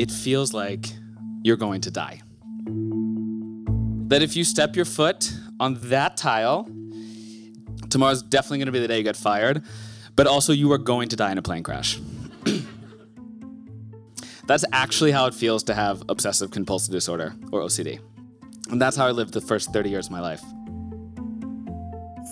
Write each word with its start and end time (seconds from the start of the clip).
it 0.00 0.10
feels 0.10 0.54
like 0.54 0.86
you're 1.42 1.58
going 1.58 1.82
to 1.82 1.90
die. 1.90 2.22
That 4.08 4.22
if 4.22 4.34
you 4.34 4.44
step 4.44 4.74
your 4.74 4.86
foot 4.86 5.30
on 5.60 5.74
that 5.90 6.16
tile, 6.16 6.66
tomorrow's 7.90 8.22
definitely 8.22 8.58
going 8.58 8.66
to 8.66 8.72
be 8.72 8.80
the 8.80 8.88
day 8.88 8.96
you 8.96 9.04
get 9.04 9.14
fired, 9.14 9.62
but 10.16 10.26
also 10.26 10.54
you 10.54 10.72
are 10.72 10.78
going 10.78 11.10
to 11.10 11.16
die 11.16 11.32
in 11.32 11.36
a 11.36 11.42
plane 11.42 11.62
crash. 11.62 12.00
that's 14.46 14.64
actually 14.72 15.12
how 15.12 15.26
it 15.26 15.34
feels 15.34 15.62
to 15.64 15.74
have 15.74 16.02
obsessive 16.08 16.50
compulsive 16.50 16.92
disorder, 16.92 17.34
or 17.52 17.60
OCD. 17.60 18.00
And 18.70 18.80
that's 18.80 18.96
how 18.96 19.06
I 19.06 19.10
lived 19.10 19.34
the 19.34 19.42
first 19.42 19.70
30 19.70 19.90
years 19.90 20.06
of 20.06 20.12
my 20.12 20.20
life. 20.20 20.42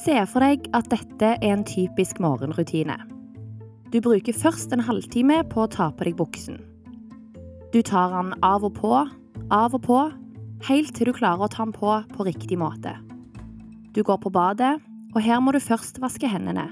Se 0.05 0.25
for 0.31 0.41
deg 0.41 0.71
at 0.73 0.89
dette 0.89 1.37
er 1.43 1.53
en 1.53 1.67
typisk 1.69 2.21
morgenrutine. 2.21 2.97
Du 3.93 4.01
bruker 4.01 4.33
først 4.33 4.73
en 4.73 4.81
halvtime 4.81 5.43
på 5.51 5.67
å 5.67 5.69
ta 5.69 5.91
på 5.91 6.09
deg 6.09 6.17
buksen. 6.17 6.63
Du 7.69 7.83
tar 7.85 8.15
den 8.15 8.33
av 8.41 8.65
og 8.65 8.79
på, 8.79 8.95
av 9.53 9.75
og 9.77 9.83
på, 9.85 9.99
helt 10.71 10.95
til 10.97 11.11
du 11.11 11.13
klarer 11.13 11.45
å 11.45 11.51
ta 11.53 11.67
den 11.67 11.75
på 11.77 11.99
på 12.15 12.25
riktig 12.25 12.57
måte. 12.57 12.95
Du 13.93 14.01
går 14.01 14.23
på 14.23 14.33
badet, 14.33 14.79
og 15.13 15.21
her 15.21 15.43
må 15.45 15.53
du 15.53 15.61
først 15.61 16.01
vaske 16.01 16.31
hendene. 16.33 16.65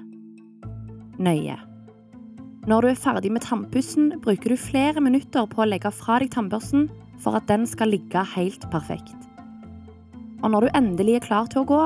Nøye. 1.21 1.59
Når 2.67 2.83
du 2.83 2.89
er 2.89 2.99
ferdig 2.99 3.35
med 3.35 3.45
tannpussen, 3.45 4.09
bruker 4.25 4.57
du 4.57 4.57
flere 4.57 5.05
minutter 5.05 5.45
på 5.53 5.63
å 5.63 5.69
legge 5.69 5.93
fra 5.93 6.17
deg 6.23 6.33
tannbørsten 6.33 6.89
for 7.21 7.37
at 7.37 7.47
den 7.53 7.69
skal 7.69 7.93
ligge 7.93 8.25
helt 8.33 8.65
perfekt. 8.73 9.17
Og 10.41 10.49
når 10.53 10.67
du 10.67 10.75
endelig 10.81 11.21
er 11.21 11.29
klar 11.29 11.53
til 11.53 11.65
å 11.65 11.69
gå, 11.69 11.85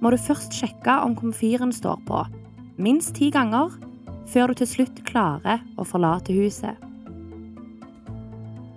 må 0.00 0.10
du 0.12 0.16
først 0.16 0.56
sjekke 0.56 1.02
om 1.04 1.12
komfyren 1.18 1.76
står 1.76 2.00
på, 2.08 2.24
minst 2.80 3.18
ti 3.20 3.28
ganger, 3.34 3.76
før 4.32 4.48
du 4.48 4.62
til 4.62 4.76
slutt 4.78 5.04
klarer 5.04 5.60
å 5.76 5.84
forlate 5.84 6.32
huset. 6.32 6.89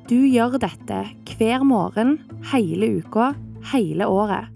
Du 0.03 0.17
gjør 0.27 0.57
dette 0.59 0.97
hver 1.37 1.63
morgen, 1.63 2.17
hele 2.51 2.89
uka, 2.99 3.29
hele 3.71 4.03
året. 4.11 4.51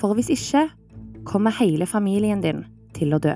For 0.00 0.16
hvis 0.16 0.30
ikke 0.32 0.62
kommer 1.28 1.52
hele 1.58 1.84
familien 1.86 2.40
din 2.40 2.62
til 2.96 3.12
å 3.12 3.20
dø. 3.20 3.34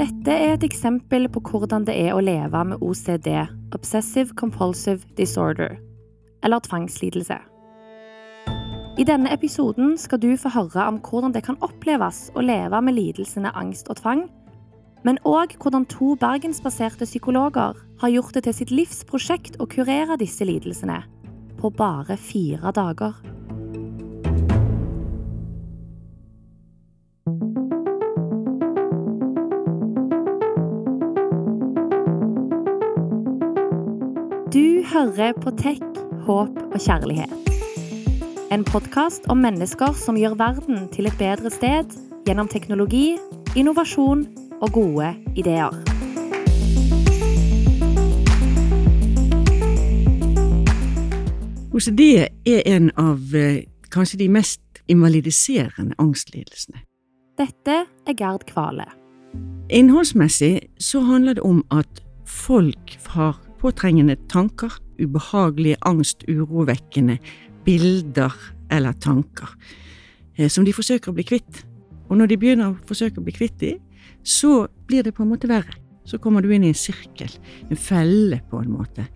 Dette 0.00 0.32
er 0.32 0.54
et 0.54 0.64
eksempel 0.64 1.28
på 1.28 1.42
hvordan 1.44 1.84
det 1.84 1.98
er 2.06 2.16
å 2.16 2.24
leve 2.24 2.64
med 2.72 2.80
OCD, 2.80 3.28
Obsessive 3.76 4.32
Compulsive 4.40 5.04
Disorder, 5.20 5.76
eller 6.40 6.64
tvangslidelse. 6.64 7.36
I 8.96 9.04
denne 9.04 9.32
episoden 9.32 9.98
skal 10.00 10.22
du 10.24 10.32
få 10.40 10.54
høre 10.56 10.88
om 10.88 11.02
hvordan 11.04 11.36
det 11.36 11.44
kan 11.44 11.60
oppleves 11.60 12.30
å 12.32 12.44
leve 12.44 12.80
med 12.80 12.96
lidelsene 12.96 13.52
angst 13.56 13.92
og 13.92 14.00
tvang, 14.00 14.24
men 15.06 15.18
òg 15.24 15.56
hvordan 15.60 15.86
to 15.88 16.14
bergensbaserte 16.20 17.08
psykologer 17.08 17.76
har 18.00 18.12
gjort 18.12 18.36
det 18.36 18.44
til 18.46 18.56
sitt 18.56 18.72
livs 18.74 19.02
prosjekt 19.08 19.56
å 19.60 19.68
kurere 19.70 20.18
disse 20.20 20.44
lidelsene 20.44 21.02
på 21.60 21.72
bare 21.76 22.16
fire 22.20 22.72
dager. 22.76 23.16
Du 34.50 34.82
hører 34.90 35.36
på 35.38 35.52
Tech, 35.54 35.84
håp 36.26 36.56
og 36.72 36.80
kjærlighet. 36.82 37.36
En 38.50 38.64
podkast 38.66 39.28
om 39.30 39.38
mennesker 39.38 39.94
som 39.94 40.18
gjør 40.18 40.34
verden 40.40 40.88
til 40.90 41.06
et 41.06 41.18
bedre 41.20 41.52
sted 41.54 41.92
gjennom 42.26 42.50
teknologi, 42.50 43.14
innovasjon 43.54 44.24
og 44.60 44.72
gode 44.72 45.14
ideer. 45.36 45.74
OCD 51.72 52.00
er 52.46 52.62
en 52.66 52.90
av 52.98 53.34
eh, 53.34 53.62
kanskje 53.94 54.18
de 54.20 54.28
mest 54.28 54.82
invalidiserende 54.90 55.94
angstlidelsene. 56.02 56.82
Dette 57.38 57.76
er 57.86 58.16
Gerd 58.18 58.44
Kvale. 58.50 58.88
Innholdsmessig 59.70 60.66
så 60.82 61.00
handler 61.06 61.38
det 61.38 61.44
om 61.46 61.62
at 61.70 62.02
folk 62.26 62.98
har 63.14 63.38
påtrengende 63.60 64.16
tanker, 64.28 64.72
ubehagelige, 65.00 65.78
angst, 65.86 66.24
urovekkende 66.28 67.18
bilder 67.64 68.34
eller 68.70 68.92
tanker 68.92 69.54
eh, 70.36 70.50
som 70.50 70.66
de 70.66 70.74
forsøker 70.74 71.12
å 71.12 71.16
bli 71.16 71.26
kvitt. 71.28 71.62
Og 72.10 72.18
når 72.18 72.32
de 72.32 72.40
begynner 72.42 72.72
å 72.72 72.88
forsøke 72.88 73.22
å 73.22 73.24
bli 73.24 73.36
kvitt 73.36 73.60
dem, 73.62 73.78
så 74.22 74.66
blir 74.86 75.06
det 75.06 75.14
på 75.16 75.24
en 75.24 75.32
måte 75.32 75.50
verre. 75.50 75.76
Så 76.04 76.18
kommer 76.18 76.42
du 76.42 76.50
inn 76.54 76.64
i 76.64 76.72
en 76.72 76.78
sirkel, 76.78 77.30
en 77.70 77.78
felle 77.78 78.40
på 78.50 78.62
en 78.62 78.72
måte, 78.72 79.06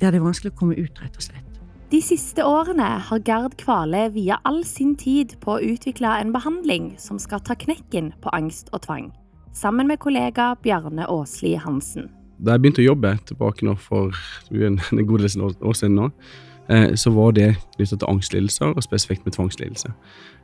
der 0.00 0.12
det 0.12 0.18
er 0.18 0.24
vanskelig 0.24 0.52
å 0.52 0.58
komme 0.58 0.76
ut, 0.76 1.00
rett 1.00 1.16
og 1.16 1.24
slett. 1.24 1.48
De 1.92 2.00
siste 2.00 2.40
årene 2.44 2.86
har 3.04 3.20
Gerd 3.20 3.54
Kvale 3.60 4.06
via 4.14 4.38
all 4.48 4.62
sin 4.64 4.94
tid 4.96 5.34
på 5.42 5.58
å 5.58 5.64
utvikle 5.74 6.08
en 6.22 6.30
behandling 6.32 6.94
som 6.96 7.18
skal 7.20 7.42
ta 7.44 7.52
knekken 7.58 8.14
på 8.24 8.32
angst 8.32 8.72
og 8.72 8.86
tvang, 8.86 9.10
sammen 9.52 9.90
med 9.90 10.00
kollega 10.00 10.54
Bjarne 10.64 11.04
Åsli 11.12 11.52
Hansen. 11.60 12.08
Da 12.40 12.56
jeg 12.56 12.64
begynte 12.64 12.80
å 12.80 12.86
jobbe 12.86 13.12
tilbake 13.28 13.68
nå 13.68 13.76
for 13.76 14.16
en, 14.50 14.80
en 14.80 15.04
god 15.06 15.26
del 15.26 15.44
år 15.52 15.76
siden 15.76 15.98
nå, 16.00 16.08
eh, 16.72 16.94
så 16.96 17.12
var 17.12 17.36
det 17.36 17.50
knyttet 17.76 18.00
til 18.00 18.08
angstlidelser, 18.08 18.72
og 18.72 18.88
spesifikt 18.88 19.28
med 19.28 19.36
tvangslidelse. 19.36 19.92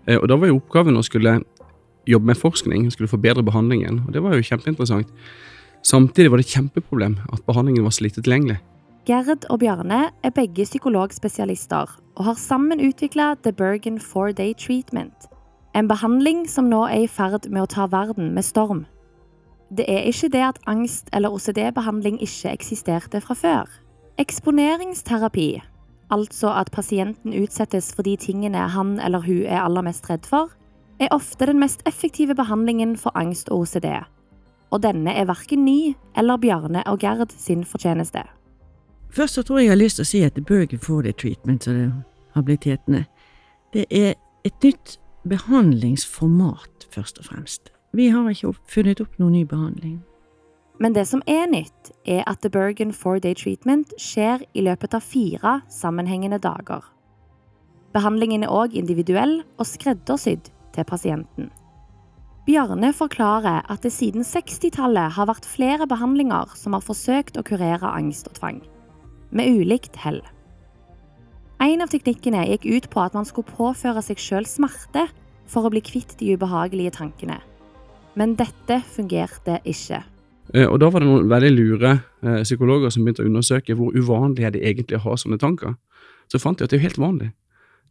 Eh, 0.04 0.20
og 0.20 0.28
da 0.28 0.36
var 0.36 0.52
jo 0.52 0.60
oppgaven 0.60 1.00
å 1.00 1.06
skulle 1.06 1.38
jobbe 2.08 2.32
med 2.32 2.40
forskning, 2.40 2.88
skulle 2.92 3.10
forbedre 3.10 3.44
behandlingen, 3.44 4.02
og 4.06 4.14
det 4.14 4.22
var 4.24 4.34
jo 4.34 4.44
kjempeinteressant. 4.44 5.08
Samtidig 5.84 6.30
var 6.30 6.40
det 6.40 6.48
et 6.48 6.56
kjempeproblem 6.56 7.18
at 7.32 7.44
behandlingen 7.46 7.84
var 7.84 7.94
så 7.94 8.08
tilgjengelig. 8.08 8.58
Gerd 9.08 9.46
og 9.48 9.60
Bjarne 9.62 10.10
er 10.22 10.32
begge 10.36 10.66
psykologspesialister 10.68 11.94
og 12.16 12.24
har 12.24 12.34
sammen 12.36 12.80
utvikla 12.80 13.34
The 13.42 13.52
Bergen 13.52 14.00
Four 14.00 14.32
Day 14.32 14.52
Treatment, 14.52 15.30
en 15.74 15.88
behandling 15.88 16.48
som 16.48 16.68
nå 16.68 16.82
er 16.88 17.06
i 17.06 17.08
ferd 17.08 17.48
med 17.48 17.62
å 17.62 17.70
ta 17.72 17.86
verden 17.86 18.34
med 18.34 18.44
storm. 18.44 18.84
Det 19.70 19.84
er 19.88 20.04
ikke 20.08 20.28
det 20.32 20.44
at 20.44 20.60
angst- 20.66 21.08
eller 21.12 21.32
OCD-behandling 21.32 22.20
ikke 22.20 22.52
eksisterte 22.52 23.20
fra 23.20 23.34
før. 23.34 23.64
Eksponeringsterapi, 24.18 25.62
altså 26.10 26.52
at 26.52 26.72
pasienten 26.72 27.32
utsettes 27.32 27.92
for 27.94 28.02
de 28.02 28.16
tingene 28.16 28.68
han 28.74 28.98
eller 29.00 29.24
hun 29.24 29.44
er 29.46 29.62
aller 29.62 29.84
mest 29.88 30.08
redd 30.10 30.26
for, 30.26 30.52
er 31.00 31.12
ofte 31.14 31.46
den 31.46 31.58
mest 31.58 31.82
effektive 31.86 32.34
behandlingen 32.34 32.96
for 32.96 33.14
angst 33.14 33.48
og 33.48 33.60
OCD. 33.60 33.86
Og 34.70 34.82
denne 34.82 35.14
er 35.14 35.28
verken 35.28 35.64
ny 35.64 35.94
eller 36.16 36.36
Bjarne 36.36 36.82
og 36.86 36.98
Gerd 37.00 37.32
sin 37.36 37.64
fortjeneste. 37.64 38.22
Først 39.10 39.34
så 39.34 39.42
tror 39.42 39.58
jeg 39.58 39.64
jeg 39.64 39.72
har 39.72 39.82
lyst 39.82 39.96
til 39.96 40.04
å 40.04 40.10
si 40.10 40.22
at 40.22 40.34
The 40.36 40.44
Bergen 40.44 40.78
for 40.78 41.02
det 41.02 41.16
treatment, 41.16 41.68
og 41.68 41.74
det 41.74 41.92
har 42.34 42.42
det 43.72 43.84
er 43.90 44.14
et 44.44 44.64
nytt 44.64 44.98
behandlingsformat, 45.28 46.88
først 46.90 47.18
og 47.18 47.24
fremst. 47.24 47.72
Vi 47.92 48.08
har 48.08 48.28
ikke 48.30 48.52
funnet 48.68 49.00
opp 49.00 49.18
noen 49.18 49.32
ny 49.32 49.44
behandling. 49.48 49.98
Men 50.80 50.94
det 50.94 51.08
som 51.08 51.22
er 51.26 51.48
nytt, 51.50 51.90
er 52.06 52.22
at 52.26 52.40
The 52.40 52.50
Bergen 52.50 52.92
Four 52.92 53.18
Day 53.18 53.34
Treatment 53.34 53.92
skjer 53.98 54.44
i 54.54 54.62
løpet 54.62 54.94
av 54.94 55.02
fire 55.02 55.60
sammenhengende 55.68 56.38
dager. 56.38 56.84
Behandlingen 57.92 58.44
er 58.44 58.52
òg 58.52 58.76
individuell 58.76 59.40
og 59.58 59.66
skreddersydd 59.66 60.52
til 60.78 60.86
pasienten. 60.88 61.50
Bjarne 62.48 62.94
forklarer 62.96 63.66
at 63.68 63.82
det 63.84 63.92
siden 63.92 64.24
60-tallet 64.24 65.18
har 65.18 65.28
vært 65.28 65.44
flere 65.44 65.84
behandlinger 65.90 66.54
som 66.56 66.72
har 66.72 66.84
forsøkt 66.86 67.36
å 67.36 67.44
kurere 67.44 67.90
angst 67.92 68.30
og 68.30 68.38
tvang 68.38 68.62
med 69.36 69.60
ulikt 69.60 69.98
hell. 70.00 70.22
En 71.60 71.82
av 71.82 71.90
teknikkene 71.92 72.46
gikk 72.52 72.68
ut 72.70 72.86
på 72.92 73.02
at 73.02 73.16
man 73.18 73.26
skulle 73.28 73.50
påføre 73.50 74.00
seg 74.06 74.20
sjøl 74.22 74.46
smerte 74.48 75.08
for 75.50 75.66
å 75.66 75.72
bli 75.74 75.82
kvitt 75.84 76.14
de 76.20 76.36
ubehagelige 76.36 76.94
tankene. 77.00 77.40
Men 78.18 78.36
dette 78.38 78.80
fungerte 78.94 79.58
ikke. 79.68 80.00
Eh, 80.54 80.64
og 80.64 80.78
Da 80.80 80.88
var 80.90 81.02
det 81.02 81.08
noen 81.08 81.28
veldig 81.28 81.50
lure 81.52 81.90
eh, 82.22 82.42
psykologer 82.46 82.94
som 82.94 83.04
begynte 83.04 83.26
å 83.26 83.28
undersøke 83.28 83.76
hvor 83.76 83.92
uvanlig 83.92 84.46
er 84.46 84.54
det 84.54 84.64
egentlig 84.64 85.00
å 85.00 85.04
ha 85.10 85.18
sånne 85.18 85.40
tanker. 85.40 85.76
Så 86.30 86.40
fant 86.40 86.58
de 86.58 86.64
at 86.64 86.70
det 86.70 86.78
er 86.78 86.82
jo 86.82 86.88
helt 86.88 87.02
vanlig. 87.02 87.32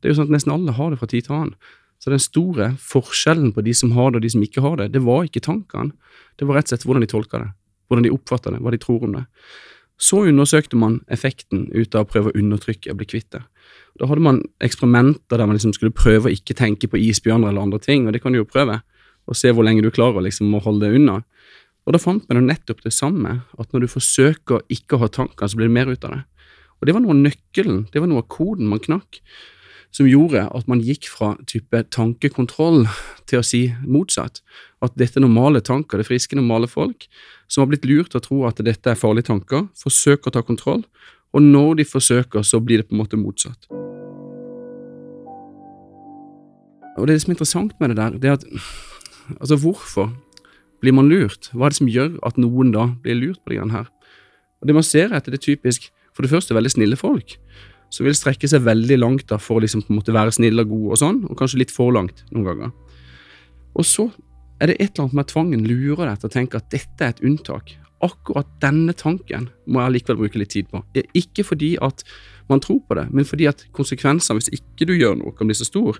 Det 0.02 0.08
er 0.08 0.14
jo 0.14 0.20
sånn 0.20 0.30
at 0.30 0.36
Nesten 0.38 0.54
alle 0.54 0.74
har 0.78 0.90
det 0.94 1.00
fra 1.02 1.10
tid 1.10 1.28
til 1.28 1.36
annen. 1.38 1.56
Så 1.98 2.14
den 2.14 2.22
store 2.22 2.72
forskjellen 2.82 3.54
på 3.56 3.64
de 3.66 3.74
som 3.74 3.94
har 3.98 4.12
det 4.12 4.22
og 4.22 4.26
de 4.28 4.34
som 4.36 4.44
ikke 4.46 4.64
har 4.64 4.78
det, 4.82 4.92
det 4.94 5.02
var 5.06 5.26
ikke 5.26 5.44
tankene. 5.44 5.96
Det 6.38 6.46
var 6.46 6.60
rett 6.60 6.70
og 6.70 6.76
slett 6.76 6.86
hvordan 6.86 7.06
de 7.06 7.10
tolka 7.10 7.42
det, 7.42 7.50
hvordan 7.90 8.06
de 8.06 8.14
oppfatta 8.14 8.54
det, 8.54 8.62
hva 8.62 8.74
de 8.74 8.82
tror 8.82 9.08
om 9.08 9.18
det. 9.18 9.26
Så 9.98 10.22
undersøkte 10.30 10.78
man 10.78 11.00
effekten 11.10 11.66
ut 11.74 11.96
av 11.98 12.06
å 12.06 12.10
prøve 12.10 12.30
å 12.30 12.38
undertrykke 12.38 12.94
og 12.94 13.00
bli 13.00 13.10
kvitt 13.10 13.32
det. 13.34 13.42
Da 13.98 14.06
hadde 14.06 14.22
man 14.22 14.44
eksperimenter 14.62 15.40
der 15.40 15.50
man 15.50 15.58
liksom 15.58 15.74
skulle 15.74 15.96
prøve 15.96 16.30
å 16.30 16.36
ikke 16.36 16.54
tenke 16.58 16.90
på 16.92 17.00
isbjørner 17.02 17.50
eller 17.50 17.66
andre 17.66 17.82
ting, 17.82 18.06
og 18.06 18.14
det 18.14 18.22
kan 18.22 18.36
du 18.36 18.44
jo 18.44 18.50
prøve, 18.50 18.78
og 19.28 19.36
se 19.36 19.50
hvor 19.52 19.66
lenge 19.66 19.82
du 19.84 19.90
klarer 19.92 20.22
liksom 20.24 20.54
å 20.54 20.62
holde 20.64 20.86
det 20.86 21.00
unna. 21.02 21.18
Og 21.88 21.96
da 21.96 22.02
fant 22.04 22.26
man 22.30 22.42
jo 22.42 22.46
nettopp 22.46 22.84
det 22.86 22.94
samme, 22.94 23.40
at 23.58 23.74
når 23.74 23.86
du 23.86 23.92
forsøker 23.92 24.66
ikke 24.72 24.98
å 24.98 25.06
ha 25.06 25.10
tanker, 25.10 25.50
så 25.50 25.58
blir 25.58 25.72
det 25.72 25.78
mer 25.80 25.90
ut 25.90 26.06
av 26.06 26.14
det. 26.14 26.24
Og 26.78 26.88
det 26.88 26.94
var 26.94 27.02
noe 27.04 27.16
av 27.16 27.22
nøkkelen, 27.24 27.86
det 27.94 28.04
var 28.04 28.12
noe 28.12 28.22
av 28.22 28.30
koden 28.32 28.70
man 28.70 28.84
knakk. 28.84 29.22
Som 29.96 30.08
gjorde 30.10 30.44
at 30.54 30.68
man 30.70 30.82
gikk 30.84 31.08
fra 31.10 31.34
type 31.50 31.82
tankekontroll 31.94 32.86
til 33.30 33.42
å 33.42 33.46
si 33.46 33.62
motsatt. 33.84 34.42
At 34.84 34.98
dette 35.00 35.20
er 35.20 35.26
normale 35.26 35.62
tanker, 35.66 35.98
det 35.98 36.06
er 36.06 36.12
friske, 36.12 36.38
normale 36.38 36.70
folk 36.70 37.08
som 37.48 37.64
har 37.64 37.72
blitt 37.72 37.88
lurt 37.88 38.12
til 38.14 38.22
å 38.22 38.26
tro 38.26 38.42
at 38.50 38.62
dette 38.64 38.92
er 38.92 39.00
farlige 39.00 39.32
tanker, 39.32 39.68
forsøker 39.80 40.30
å 40.30 40.38
ta 40.38 40.44
kontroll, 40.46 40.84
og 41.36 41.44
når 41.44 41.82
de 41.82 41.88
forsøker, 41.88 42.44
så 42.44 42.60
blir 42.64 42.82
det 42.82 42.90
på 42.90 42.96
en 42.96 43.02
måte 43.02 43.20
motsatt. 43.20 43.68
Og 46.98 47.06
det 47.06 47.20
som 47.22 47.32
er 47.32 47.36
interessant 47.36 47.76
med 47.80 47.94
det 47.94 48.00
der, 48.00 48.16
det 48.18 48.30
er 48.30 48.40
at 48.40 48.46
altså 49.38 49.58
hvorfor 49.62 50.10
blir 50.82 50.96
man 50.98 51.10
lurt? 51.10 51.52
Hva 51.54 51.68
er 51.68 51.74
det 51.74 51.80
som 51.80 51.92
gjør 51.92 52.18
at 52.26 52.40
noen 52.42 52.72
da 52.74 52.88
blir 53.04 53.20
lurt 53.20 53.42
på 53.44 53.54
det 53.54 53.72
her? 53.74 53.90
Og 54.62 54.68
Det 54.68 54.74
man 54.74 54.86
ser 54.86 55.14
etter, 55.14 55.32
det 55.32 55.42
er 55.42 55.54
typisk 55.54 55.92
for 56.16 56.26
det 56.26 56.32
første 56.32 56.56
veldig 56.58 56.74
snille 56.74 56.98
folk, 56.98 57.38
som 57.94 58.08
vil 58.08 58.16
strekke 58.18 58.50
seg 58.50 58.66
veldig 58.66 59.00
langt 59.00 59.28
da 59.32 59.40
for 59.42 59.58
å 59.58 59.64
liksom 59.64 59.86
være 59.88 60.34
snill 60.36 60.64
og 60.64 60.72
god 60.72 60.88
og 60.92 61.02
sånn, 61.02 61.20
og 61.28 61.40
kanskje 61.40 61.62
litt 61.64 61.74
for 61.74 61.94
langt 61.96 62.24
noen 62.32 62.48
ganger. 62.50 62.72
Og 63.78 63.86
så 63.88 64.10
er 64.62 64.72
det 64.72 64.80
et 64.80 64.90
eller 64.90 65.06
annet 65.06 65.20
med 65.20 65.30
tvangen 65.30 65.68
lurer 65.68 66.08
deg 66.08 66.22
til 66.22 66.30
å 66.30 66.34
tenke 66.34 66.60
at 66.60 66.72
dette 66.74 67.06
er 67.06 67.14
et 67.14 67.22
unntak. 67.26 67.76
Akkurat 68.04 68.50
denne 68.62 68.94
tanken 68.98 69.48
må 69.66 69.82
jeg 69.84 69.96
likevel 69.96 70.20
bruke 70.24 70.42
litt 70.42 70.54
tid 70.54 70.68
på. 70.70 70.82
Ikke 71.18 71.46
fordi 71.46 71.76
at 71.82 72.04
man 72.50 72.62
tror 72.64 72.82
på 72.88 72.98
det, 72.98 73.08
men 73.14 73.28
fordi 73.28 73.48
at 73.50 73.64
konsekvensene 73.76 74.40
hvis 74.40 74.52
ikke 74.54 74.88
du 74.90 74.96
gjør 74.98 75.18
noe, 75.20 75.34
kan 75.38 75.50
bli 75.50 75.58
så 75.58 75.68
stor. 75.68 76.00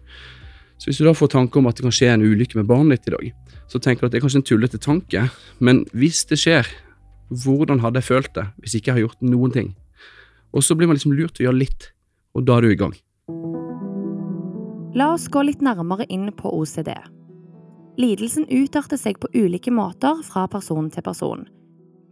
Så 0.78 0.90
hvis 0.90 1.02
du 1.02 1.08
da 1.08 1.16
får 1.18 1.34
tanke 1.34 1.58
om 1.58 1.70
at 1.70 1.78
det 1.78 1.88
kan 1.88 1.96
skje 1.96 2.12
en 2.14 2.26
ulykke 2.26 2.60
med 2.60 2.70
barnet 2.70 3.02
ditt 3.02 3.12
i 3.12 3.16
dag, 3.16 3.56
så 3.68 3.82
tenker 3.82 4.06
du 4.06 4.10
at 4.10 4.14
det 4.14 4.20
er 4.20 4.26
kanskje 4.28 4.42
en 4.44 4.48
tullete 4.48 4.80
tanke, 4.82 5.24
men 5.60 5.84
hvis 5.98 6.24
det 6.30 6.38
skjer, 6.42 6.70
hvordan 7.44 7.82
hadde 7.84 8.00
jeg 8.00 8.08
følt 8.08 8.32
det 8.38 8.46
hvis 8.62 8.78
ikke 8.78 8.92
jeg 8.92 8.98
har 8.98 9.06
gjort 9.08 9.26
noen 9.26 9.54
ting? 9.56 9.74
Og 10.56 10.64
så 10.64 10.76
blir 10.76 10.88
man 10.90 10.98
liksom 10.98 11.16
lurt 11.18 11.36
til 11.38 11.46
å 11.46 11.50
gjøre 11.50 11.62
litt, 11.64 11.92
og 12.38 12.48
da 12.48 12.58
er 12.58 12.66
du 12.66 12.72
i 12.72 12.80
gang. 12.80 12.96
La 14.98 15.12
oss 15.14 15.28
gå 15.30 15.44
litt 15.44 15.62
nærmere 15.62 16.08
inn 16.10 16.30
på 16.34 16.52
OCD. 16.58 16.94
Lidelsen 17.98 18.46
utarter 18.50 18.98
seg 18.98 19.20
på 19.22 19.30
ulike 19.34 19.74
måter 19.74 20.22
fra 20.26 20.46
person 20.50 20.90
til 20.94 21.06
person, 21.06 21.44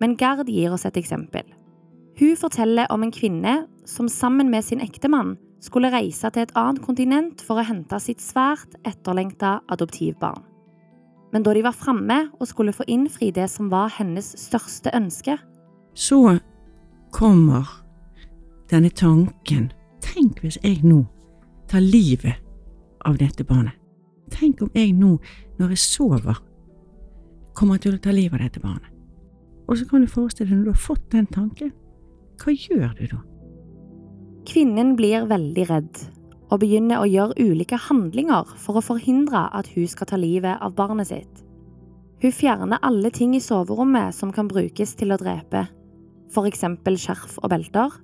men 0.02 0.18
Gerd 0.20 0.50
gir 0.50 0.74
oss 0.74 0.86
et 0.86 0.98
eksempel. 1.00 1.46
Hun 2.20 2.36
forteller 2.40 2.90
om 2.94 3.04
en 3.04 3.14
kvinne 3.14 3.56
som 3.86 4.10
sammen 4.10 4.50
med 4.52 4.66
sin 4.66 4.82
ektemann 4.84 5.36
skulle 5.64 5.92
reise 5.94 6.30
til 6.32 6.46
et 6.46 6.54
annet 6.58 6.82
kontinent 6.84 7.42
for 7.44 7.60
å 7.60 7.66
hente 7.68 8.00
sitt 8.00 8.22
svært 8.24 8.78
etterlengta 8.88 9.60
adoptivbarn. 9.72 10.44
Men 11.34 11.44
da 11.44 11.56
de 11.58 11.66
var 11.66 11.76
framme 11.76 12.20
og 12.40 12.48
skulle 12.48 12.76
få 12.76 12.86
innfri 12.88 13.32
det 13.36 13.50
som 13.52 13.68
var 13.74 13.90
hennes 13.98 14.30
største 14.40 14.94
ønske 14.96 15.36
Så 15.96 16.38
kommer 17.12 17.85
denne 18.72 18.90
tanken 18.90 19.72
Tenk 20.06 20.42
hvis 20.44 20.58
jeg 20.64 20.84
nå 20.86 21.02
tar 21.68 21.82
livet 21.82 22.38
av 23.06 23.18
dette 23.18 23.44
barnet. 23.44 23.74
Tenk 24.32 24.62
om 24.62 24.70
jeg 24.76 24.94
nå, 24.98 25.16
når 25.60 25.74
jeg 25.74 25.82
sover, 25.82 26.38
kommer 27.58 27.80
til 27.82 27.96
å 27.96 28.02
ta 28.02 28.14
livet 28.14 28.38
av 28.38 28.46
dette 28.46 28.62
barnet. 28.64 28.92
Og 29.66 29.80
så 29.80 29.88
kan 29.90 30.04
du 30.04 30.12
forestille 30.12 30.50
deg 30.52 30.60
når 30.60 30.68
du 30.68 30.74
har 30.76 30.84
fått 30.84 31.08
den 31.14 31.28
tanken, 31.32 31.72
hva 32.42 32.54
gjør 32.54 32.94
du 33.00 33.06
da? 33.16 33.22
Kvinnen 34.46 34.94
blir 35.00 35.26
veldig 35.30 35.66
redd 35.72 36.04
og 36.54 36.62
begynner 36.62 37.02
å 37.02 37.10
gjøre 37.10 37.42
ulike 37.42 37.80
handlinger 37.88 38.52
for 38.62 38.78
å 38.78 38.86
forhindre 38.86 39.48
at 39.58 39.72
hun 39.74 39.88
skal 39.90 40.12
ta 40.12 40.20
livet 40.22 40.62
av 40.62 40.76
barnet 40.78 41.10
sitt. 41.10 41.42
Hun 42.22 42.34
fjerner 42.34 42.84
alle 42.86 43.10
ting 43.12 43.34
i 43.36 43.44
soverommet 43.44 44.16
som 44.16 44.32
kan 44.36 44.48
brukes 44.50 44.94
til 45.00 45.12
å 45.12 45.20
drepe, 45.20 45.66
f.eks. 46.32 46.64
skjerf 47.02 47.40
og 47.42 47.50
belter, 47.52 47.98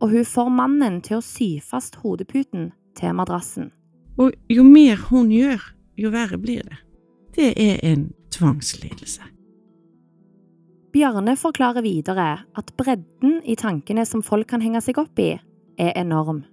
og 0.00 0.10
hun 0.10 0.26
får 0.28 0.50
mannen 0.52 1.00
til 1.04 1.18
å 1.20 1.24
sy 1.24 1.58
fast 1.64 2.00
hodeputen 2.02 2.72
til 2.98 3.14
madrassen. 3.16 3.70
Og 4.18 4.34
jo 4.50 4.64
mer 4.66 5.00
hun 5.10 5.30
gjør, 5.34 5.62
jo 5.98 6.10
verre 6.14 6.38
blir 6.38 6.62
det. 6.66 6.80
Det 7.34 7.52
er 7.58 7.80
en 7.82 8.08
tvangslidelse. 8.34 9.22
Bjarne 10.94 11.34
forklarer 11.34 11.82
videre 11.82 12.28
at 12.54 12.68
bredden 12.78 13.40
i 13.42 13.56
tankene 13.58 14.04
som 14.06 14.22
folk 14.22 14.46
kan 14.52 14.62
henge 14.62 14.82
seg 14.84 15.00
opp 15.02 15.18
i, 15.18 15.32
er 15.74 15.96
enorm. 15.98 16.44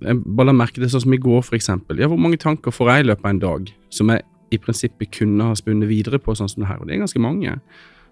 Jeg 0.00 0.22
bare 0.24 0.48
la 0.48 0.54
merke 0.56 0.80
det 0.80 0.88
sånn 0.90 1.04
som 1.04 1.14
i 1.14 1.20
går, 1.20 1.42
for 1.44 1.58
eksempel. 1.58 2.00
Ja, 2.00 2.08
hvor 2.08 2.20
mange 2.20 2.40
tanker 2.40 2.72
får 2.72 2.88
jeg 2.88 3.04
i 3.04 3.08
løpet 3.10 3.26
av 3.26 3.34
en 3.34 3.42
dag 3.42 3.72
som 3.92 4.10
jeg 4.10 4.24
i 4.52 4.58
prinsippet 4.60 5.12
kunne 5.14 5.50
ha 5.50 5.58
spunnet 5.58 5.90
videre 5.90 6.20
på, 6.22 6.34
sånn 6.36 6.48
som 6.50 6.64
det 6.64 6.70
her? 6.70 6.80
Og 6.80 6.88
det 6.88 6.96
er 6.96 7.04
ganske 7.04 7.22
mange. 7.22 7.58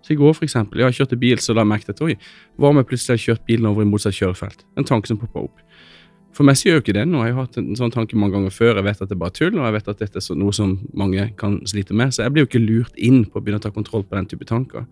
Så 0.00 0.14
i 0.14 0.18
går, 0.18 0.32
for 0.36 0.46
eksempel, 0.46 0.80
jeg 0.80 0.88
har 0.88 0.96
kjørt 0.96 1.18
bil, 1.20 1.40
så 1.42 1.54
la 1.54 1.64
jeg 1.64 1.70
merke 1.72 1.92
til 1.92 2.12
oi, 2.12 2.14
hva 2.56 2.70
om 2.72 2.80
jeg 2.80 2.88
plutselig 2.88 3.16
har 3.16 3.24
kjørt 3.26 3.46
bilen 3.48 3.68
over 3.68 3.84
i 3.84 3.88
motsatt 3.88 4.16
kjørefelt? 4.16 4.64
En 4.80 4.86
tanke 4.88 5.10
som 5.10 5.20
popper 5.20 5.48
opp. 5.48 5.64
For 6.36 6.46
meg 6.46 6.60
gjør 6.62 6.78
jo 6.78 6.82
ikke 6.84 6.94
det 6.94 7.06
nå. 7.10 7.24
Jeg 7.26 7.34
har 7.34 7.46
hatt 7.48 7.58
en 7.58 7.72
sånn 7.76 7.92
tanke 7.92 8.18
mange 8.18 8.36
ganger 8.36 8.52
før. 8.54 8.78
Jeg 8.78 8.86
vet 8.86 9.00
at 9.02 9.10
det 9.10 9.16
er 9.16 9.20
bare 9.20 9.34
tull, 9.34 9.56
og 9.58 9.64
jeg 9.66 9.74
vet 9.76 9.88
at 9.90 10.02
dette 10.04 10.22
er 10.22 10.38
noe 10.38 10.54
som 10.56 10.76
mange 10.96 11.24
kan 11.40 11.56
slite 11.68 11.96
med. 11.98 12.14
Så 12.14 12.22
jeg 12.22 12.34
blir 12.34 12.46
jo 12.46 12.50
ikke 12.50 12.62
lurt 12.62 13.00
inn 13.02 13.24
på 13.26 13.40
å 13.40 13.42
begynne 13.42 13.58
å 13.58 13.64
ta 13.64 13.72
kontroll 13.74 14.06
på 14.06 14.16
den 14.16 14.28
type 14.30 14.46
tanker. 14.48 14.86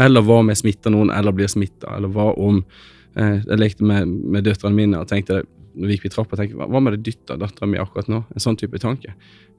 Eller 0.00 0.22
hva 0.24 0.38
om 0.44 0.52
jeg 0.52 0.62
smitter 0.62 0.94
noen, 0.94 1.10
eller 1.10 1.34
blir 1.34 1.50
smitta, 1.50 1.90
eller 1.98 2.12
hva 2.14 2.30
om 2.38 2.62
eh, 2.62 3.42
Jeg 3.42 3.58
lekte 3.58 3.88
med, 3.88 4.06
med 4.06 4.46
døtrene 4.46 4.78
mine 4.78 5.02
og 5.02 5.10
tenkte 5.10 5.42
når 5.76 5.90
vi 5.90 5.96
gikk 5.98 6.06
i 6.08 6.12
trappa, 6.14 6.38
tenkte 6.38 6.56
hva 6.56 6.70
om 6.70 6.78
jeg 6.78 6.94
hadde 6.94 7.04
dytta 7.04 7.36
dattera 7.40 7.68
mi 7.68 7.80
akkurat 7.82 8.08
nå? 8.08 8.22
En 8.32 8.42
sånn 8.42 8.56
type 8.56 8.78
tanke. 8.80 9.12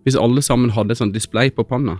Hvis 0.07 0.17
alle 0.17 0.41
sammen 0.45 0.71
hadde 0.73 0.95
et 0.95 1.01
sånt 1.01 1.13
display 1.13 1.51
på 1.53 1.65
panna, 1.67 1.99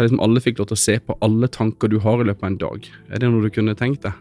der 0.00 0.08
liksom 0.08 0.22
alle 0.24 0.40
fikk 0.42 0.60
lov 0.60 0.70
til 0.70 0.78
å 0.78 0.82
se 0.82 0.96
på 1.04 1.16
alle 1.24 1.48
tanker 1.52 1.92
du 1.92 1.98
har 2.00 2.22
i 2.22 2.26
løpet 2.26 2.44
av 2.44 2.50
en 2.50 2.60
dag, 2.64 2.90
er 3.10 3.22
det 3.22 3.28
noe 3.30 3.44
du 3.44 3.52
kunne 3.52 3.76
tenkt 3.78 4.06
deg? 4.06 4.16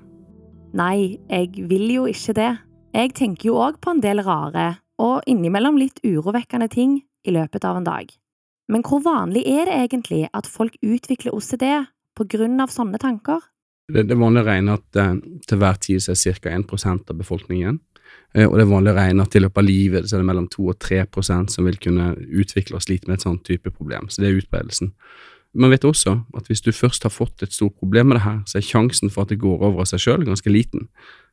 Nei, 0.78 1.18
jeg 1.32 1.68
vil 1.70 1.88
jo 1.90 2.06
ikke 2.10 2.36
det. 2.38 2.50
Jeg 2.94 3.14
tenker 3.18 3.50
jo 3.50 3.60
òg 3.64 3.80
på 3.82 3.94
en 3.94 4.02
del 4.04 4.22
rare, 4.26 4.76
og 5.02 5.24
innimellom 5.30 5.80
litt 5.80 6.02
urovekkende 6.04 6.68
ting 6.70 7.00
i 7.26 7.34
løpet 7.34 7.66
av 7.66 7.80
en 7.80 7.88
dag. 7.88 8.12
Men 8.70 8.84
hvor 8.86 9.02
vanlig 9.02 9.46
er 9.50 9.66
det 9.66 9.78
egentlig 9.78 10.28
at 10.36 10.50
folk 10.50 10.76
utvikler 10.86 11.34
OCD 11.34 11.66
på 12.18 12.28
grunn 12.30 12.60
av 12.62 12.74
sånne 12.74 13.00
tanker? 13.02 13.42
Det, 13.90 14.04
det 14.06 14.14
er 14.14 14.22
vanlig 14.22 14.44
å 14.44 14.50
regne 14.50 14.76
at 14.78 15.00
eh, 15.02 15.16
til 15.50 15.62
hver 15.62 15.80
tid 15.82 16.04
så 16.04 16.14
er 16.14 16.42
ca. 16.44 16.52
1 16.54 17.10
av 17.10 17.16
befolkningen. 17.18 17.80
Eh, 18.36 18.46
og 18.46 18.60
det 18.60 18.68
er 18.68 18.70
vanlig 18.70 18.94
å 18.94 19.00
regne 19.00 19.26
at 19.26 19.38
i 19.38 19.42
løpet 19.42 19.64
av 19.64 19.66
livet 19.66 20.06
så 20.06 20.18
er 20.18 20.22
det 20.22 20.30
mellom 20.30 20.50
2 20.54 20.68
og 20.70 20.78
3% 20.86 21.56
som 21.56 21.66
vil 21.66 21.80
kunne 21.82 22.12
utvikle 22.20 22.78
og 22.78 22.86
slite 22.86 23.10
med 23.10 23.18
et 23.18 23.26
sånt 23.26 23.42
type 23.48 23.74
problem. 23.74 24.10
Så 24.10 24.22
det 24.22 24.30
er 24.30 24.42
utbredelsen. 24.44 24.94
Man 25.54 25.72
vet 25.74 25.86
også 25.88 26.14
at 26.38 26.50
hvis 26.50 26.62
du 26.62 26.72
først 26.76 27.04
har 27.04 27.14
fått 27.14 27.42
et 27.44 27.54
stort 27.54 27.76
problem 27.80 28.12
med 28.12 28.20
det 28.20 28.26
her, 28.26 28.40
så 28.46 28.60
er 28.60 28.66
sjansen 28.66 29.10
for 29.10 29.26
at 29.26 29.32
det 29.34 29.40
går 29.42 29.58
over 29.58 29.82
av 29.82 29.90
seg 29.90 30.04
sjøl 30.04 30.26
ganske 30.28 30.52
liten. 30.52 30.90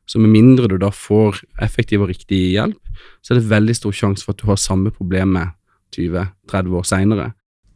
Så 0.07 0.19
med 0.23 0.31
mindre 0.31 0.69
du 0.71 0.77
da 0.81 0.89
får 0.93 1.43
effektiv 1.61 2.01
og 2.05 2.09
riktig 2.09 2.39
hjelp, 2.55 2.79
så 3.21 3.33
er 3.33 3.41
det 3.41 3.51
veldig 3.51 3.75
stor 3.75 3.93
sjanse 3.93 4.25
for 4.25 4.33
at 4.33 4.41
du 4.41 4.47
har 4.49 4.61
samme 4.61 4.93
problemet 4.95 5.53
20-30 5.95 6.79
år 6.79 6.87
seinere. 6.87 7.27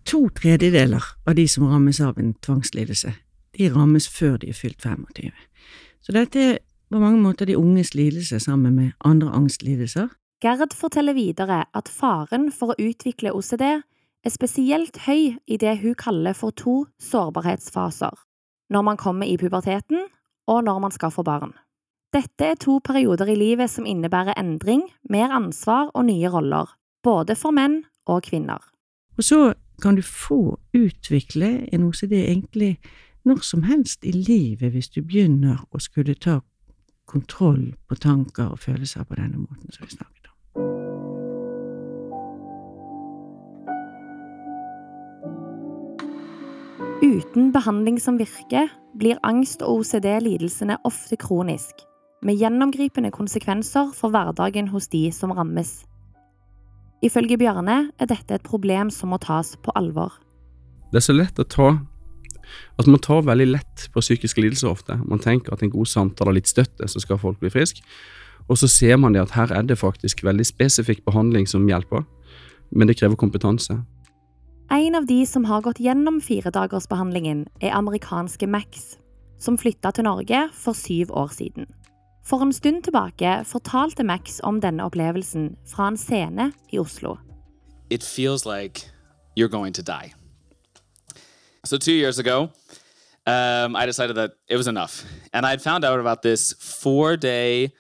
To 0.10 0.24
tredjedeler 0.34 1.04
av 1.28 1.36
de 1.38 1.46
som 1.48 1.68
rammes 1.70 2.00
av 2.02 2.18
en 2.18 2.34
tvangslidelse, 2.42 3.14
de 3.58 3.70
rammes 3.70 4.08
før 4.10 4.40
de 4.42 4.50
er 4.50 4.58
fylt 4.58 4.82
25. 4.82 5.30
Så 6.02 6.16
dette 6.16 6.42
er 6.42 6.58
på 6.92 7.00
mange 7.00 7.22
måter 7.22 7.46
de 7.48 7.60
unges 7.60 7.94
lidelse 7.96 8.40
sammen 8.40 8.76
med 8.76 8.92
andre 9.06 9.30
angstlidelser. 9.36 10.10
Gerd 10.42 10.74
forteller 10.74 11.14
videre 11.14 11.66
at 11.78 11.92
faren 11.92 12.50
for 12.52 12.74
å 12.74 12.80
utvikle 12.82 13.36
OCD 13.38 13.84
er 14.24 14.34
spesielt 14.34 14.98
høy 15.08 15.38
i 15.48 15.58
det 15.58 15.80
hun 15.82 15.96
kaller 15.98 16.38
for 16.38 16.54
to 16.56 16.86
sårbarhetsfaser, 17.02 18.14
når 18.70 18.82
man 18.86 18.98
kommer 18.98 19.26
i 19.26 19.38
puberteten 19.38 20.08
og 20.48 20.64
når 20.64 20.80
man 20.80 20.92
skal 20.92 21.12
få 21.12 21.24
barn. 21.24 21.54
Dette 22.14 22.46
er 22.46 22.60
to 22.60 22.80
perioder 22.84 23.30
i 23.32 23.38
livet 23.40 23.72
som 23.72 23.86
innebærer 23.88 24.36
endring, 24.40 24.84
mer 25.10 25.32
ansvar 25.32 25.92
og 25.96 26.06
nye 26.06 26.30
roller, 26.30 26.68
både 27.04 27.36
for 27.40 27.56
menn 27.56 27.84
og 28.06 28.24
kvinner. 28.28 28.60
Og 29.18 29.24
så 29.24 29.54
kan 29.82 29.96
du 29.96 30.02
få 30.02 30.60
utvikle 30.76 31.74
en 31.74 31.84
OCD 31.88 32.14
egentlig 32.20 32.78
når 33.24 33.44
som 33.46 33.64
helst 33.64 34.06
i 34.06 34.12
livet 34.12 34.74
hvis 34.74 34.90
du 34.90 35.02
begynner 35.02 35.62
å 35.72 35.80
skulle 35.80 36.16
ta 36.16 36.40
kontroll 37.10 37.72
på 37.88 37.96
tanker 37.96 38.54
og 38.54 38.60
følelser 38.60 39.06
på 39.08 39.18
denne 39.18 39.42
måten 39.42 39.72
som 39.72 39.86
vi 39.86 39.96
snakket 39.96 40.21
Uten 47.02 47.50
behandling 47.50 47.96
som 47.98 48.20
virker, 48.20 48.68
blir 48.94 49.18
angst 49.26 49.64
og 49.66 49.80
OCD-lidelsene 49.82 50.76
ofte 50.86 51.18
kronisk, 51.18 51.80
med 52.22 52.38
gjennomgripende 52.38 53.10
konsekvenser 53.10 53.90
for 53.98 54.14
hverdagen 54.14 54.68
hos 54.70 54.86
de 54.94 55.08
som 55.10 55.34
rammes. 55.34 55.80
Ifølge 57.02 57.40
Bjarne 57.42 57.78
er 57.98 58.10
dette 58.12 58.38
et 58.38 58.46
problem 58.46 58.92
som 58.94 59.10
må 59.10 59.18
tas 59.18 59.56
på 59.66 59.74
alvor. 59.74 60.14
Det 60.92 61.02
er 61.02 61.08
så 61.08 61.16
lett 61.18 61.42
å 61.42 61.48
ta 61.48 61.72
Altså 62.76 62.92
Man 62.92 63.00
tar 63.00 63.22
veldig 63.24 63.46
lett 63.48 63.84
på 63.94 64.02
psykiske 64.04 64.42
lidelser 64.44 64.68
ofte. 64.68 64.98
Man 65.08 65.22
tenker 65.24 65.54
at 65.54 65.62
en 65.64 65.72
god 65.72 65.88
samtale 65.88 66.34
og 66.34 66.36
litt 66.36 66.50
støtte, 66.52 66.86
så 66.86 67.00
skal 67.00 67.18
folk 67.22 67.40
bli 67.40 67.50
friske. 67.50 67.82
Og 68.50 68.60
så 68.60 68.68
ser 68.68 68.98
man 69.00 69.16
det 69.16 69.22
at 69.22 69.34
her 69.38 69.54
er 69.56 69.64
det 69.64 69.80
faktisk 69.80 70.22
veldig 70.28 70.46
spesifikk 70.46 71.06
behandling 71.06 71.48
som 71.48 71.66
hjelper, 71.70 72.04
men 72.76 72.90
det 72.90 72.98
krever 73.00 73.16
kompetanse. 73.16 73.78
En 74.72 74.96
av 74.96 75.06
de 75.06 75.26
som 75.26 75.46
har 75.46 75.62
gått 75.62 75.80
gjennom 75.80 76.22
firedagersbehandlingen, 76.24 77.46
er 77.62 77.76
amerikanske 77.76 78.48
Max, 78.48 78.96
som 79.40 79.58
flytta 79.60 79.92
til 79.92 80.08
Norge 80.08 80.46
for 80.56 80.74
syv 80.74 81.12
år 81.12 81.34
siden. 81.36 81.68
For 82.24 82.40
en 82.42 82.54
stund 82.54 82.84
tilbake 82.84 83.42
fortalte 83.46 84.04
Max 84.04 84.40
om 84.44 84.62
denne 84.62 84.86
opplevelsen 84.88 85.58
fra 85.68 85.90
en 85.92 85.98
scene 85.98 86.52
i 86.72 86.80
Oslo. 86.80 87.18
it 87.92 88.04
feels 88.04 88.46
like 88.46 88.90
you're 89.36 89.50
going 89.50 89.74
to 89.74 89.84
die. 89.84 90.14
So, 91.66 91.78
two 91.78 91.94
years 91.94 92.18
ago, 92.18 92.50
um, 93.28 93.76
I 93.76 93.86
decided 93.86 94.16
that 94.16 94.32
it 94.48 94.56
was 94.56 94.68
enough. 94.68 95.04
And 95.34 95.46
I'd 95.46 95.62
found 95.62 95.86
out 95.86 96.00
about 96.00 96.22
this 96.22 96.54
four 96.54 97.18
day 97.18 97.74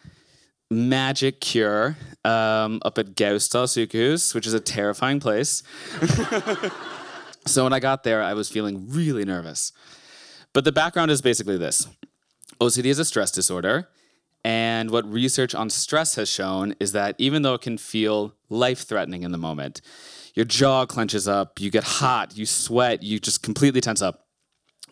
magic 0.71 1.41
cure 1.41 1.97
um, 2.23 2.81
up 2.83 2.97
at 2.97 3.13
Gaustad 3.15 4.33
which 4.33 4.47
is 4.47 4.53
a 4.53 4.59
terrifying 4.59 5.19
place. 5.19 5.61
so, 7.45 7.63
when 7.65 7.73
I 7.73 7.79
got 7.79 8.03
there, 8.03 8.23
I 8.23 8.33
was 8.33 8.49
feeling 8.49 8.89
really 8.89 9.25
nervous. 9.25 9.73
But 10.53 10.63
the 10.65 10.71
background 10.71 11.11
is 11.11 11.21
basically 11.21 11.57
this 11.57 11.87
OCD 12.59 12.85
is 12.85 12.99
a 12.99 13.05
stress 13.05 13.31
disorder. 13.31 13.89
And 14.43 14.89
what 14.89 15.05
research 15.05 15.53
on 15.53 15.69
stress 15.69 16.15
has 16.15 16.27
shown 16.27 16.73
is 16.79 16.93
that 16.93 17.13
even 17.19 17.43
though 17.43 17.53
it 17.53 17.61
can 17.61 17.77
feel 17.77 18.33
life 18.49 18.87
threatening 18.87 19.21
in 19.21 19.31
the 19.31 19.37
moment, 19.37 19.81
your 20.33 20.45
jaw 20.45 20.87
clenches 20.87 21.27
up, 21.27 21.59
you 21.59 21.69
get 21.69 21.83
hot, 21.83 22.35
you 22.35 22.47
sweat, 22.47 23.03
you 23.03 23.19
just 23.19 23.43
completely 23.43 23.81
tense 23.81 24.01
up, 24.01 24.25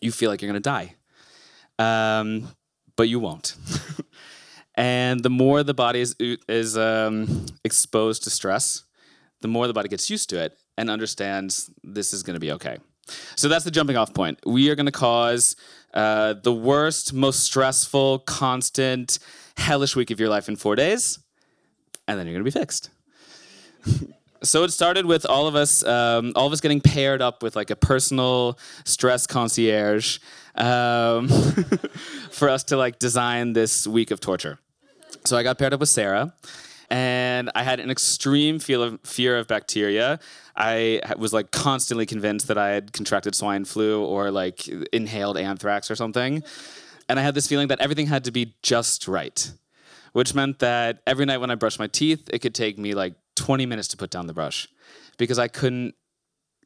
you 0.01 0.12
feel 0.12 0.29
like 0.29 0.41
you're 0.41 0.50
gonna 0.50 0.59
die. 0.59 0.95
Um, 1.79 2.50
but 2.95 3.09
you 3.09 3.19
won't. 3.19 3.55
and 4.79 5.21
the 5.21 5.29
more 5.29 5.62
the 5.62 5.74
body 5.74 6.00
is, 6.00 6.15
is 6.48 6.77
um, 6.77 7.45
exposed 7.65 8.24
to 8.24 8.29
stress, 8.29 8.86
the 9.41 9.48
more 9.50 9.67
the 9.67 9.74
body 9.74 9.89
gets 9.89 10.09
used 10.09 10.29
to 10.29 10.41
it 10.41 10.57
and 10.77 10.89
understands 10.89 11.69
this 11.83 12.13
is 12.13 12.24
gonna 12.24 12.39
be 12.39 12.51
okay. 12.53 12.77
So 13.36 13.50
that's 13.50 13.65
the 13.65 13.71
jumping 13.71 13.98
off 13.98 14.13
point. 14.13 14.39
We 14.45 14.69
are 14.69 14.75
going 14.75 14.86
to 14.86 14.91
cause 14.91 15.55
uh, 15.93 16.36
the 16.43 16.53
worst, 16.53 17.13
most 17.13 17.39
stressful, 17.39 18.19
constant, 18.19 19.19
hellish 19.57 19.95
week 19.95 20.12
of 20.12 20.19
your 20.19 20.29
life 20.29 20.48
in 20.48 20.55
four 20.55 20.75
days, 20.75 21.19
and 22.07 22.19
then 22.19 22.27
you're 22.27 22.36
going 22.36 22.45
to 22.45 22.51
be 22.51 22.59
fixed. 22.59 22.89
so 24.43 24.63
it 24.63 24.71
started 24.71 25.05
with 25.05 25.25
all 25.25 25.48
of 25.48 25.55
us, 25.55 25.83
um, 25.83 26.33
all 26.36 26.48
of 26.48 26.53
us 26.53 26.62
getting 26.62 26.81
paired 26.81 27.21
up 27.21 27.41
with 27.41 27.55
like 27.55 27.71
a 27.71 27.75
personal 27.75 28.59
stress 28.86 29.25
concierge 29.25 30.19
um, 30.55 31.27
for 32.31 32.50
us 32.50 32.63
to 32.65 32.77
like 32.77 33.00
design 33.00 33.53
this 33.53 33.88
week 33.88 34.12
of 34.12 34.19
torture. 34.19 34.59
So 35.29 35.38
I 35.38 35.43
got 35.43 35.59
paired 35.59 35.75
up 35.75 35.79
with 35.79 35.89
Sarah, 35.89 36.33
and 36.89 37.51
I 37.53 37.62
had 37.62 37.79
an 37.79 37.91
extreme 37.91 38.55
of 38.55 39.00
fear 39.03 39.38
of 39.38 39.48
bacteria. 39.48 40.19
I 40.55 41.01
was 41.19 41.33
like 41.33 41.51
constantly 41.51 42.07
convinced 42.07 42.48
that 42.48 42.57
I 42.57 42.69
had 42.69 42.93
contracted 42.93 43.36
swine 43.36 43.63
flu 43.65 44.03
or 44.03 44.31
like 44.31 44.67
inhaled 44.91 45.38
anthrax 45.38 45.91
or 45.91 45.95
something. 45.95 46.41
And 47.07 47.19
I 47.19 47.21
had 47.21 47.36
this 47.36 47.45
feeling 47.45 47.67
that 47.67 47.79
everything 47.79 48.07
had 48.07 48.24
to 48.24 48.31
be 48.31 48.55
just 48.63 49.07
right, 49.07 49.51
which 50.13 50.33
meant 50.33 50.57
that 50.59 51.03
every 51.05 51.25
night 51.27 51.38
when 51.38 51.51
I 51.51 51.55
brushed 51.55 51.77
my 51.77 51.86
teeth, 51.86 52.27
it 52.33 52.39
could 52.39 52.55
take 52.55 52.79
me 52.79 52.95
like 52.95 53.13
20 53.36 53.67
minutes 53.67 53.88
to 53.89 53.98
put 53.98 54.09
down 54.09 54.25
the 54.25 54.33
brush 54.33 54.67
because 55.19 55.38
I 55.38 55.48
couldn't 55.48 55.93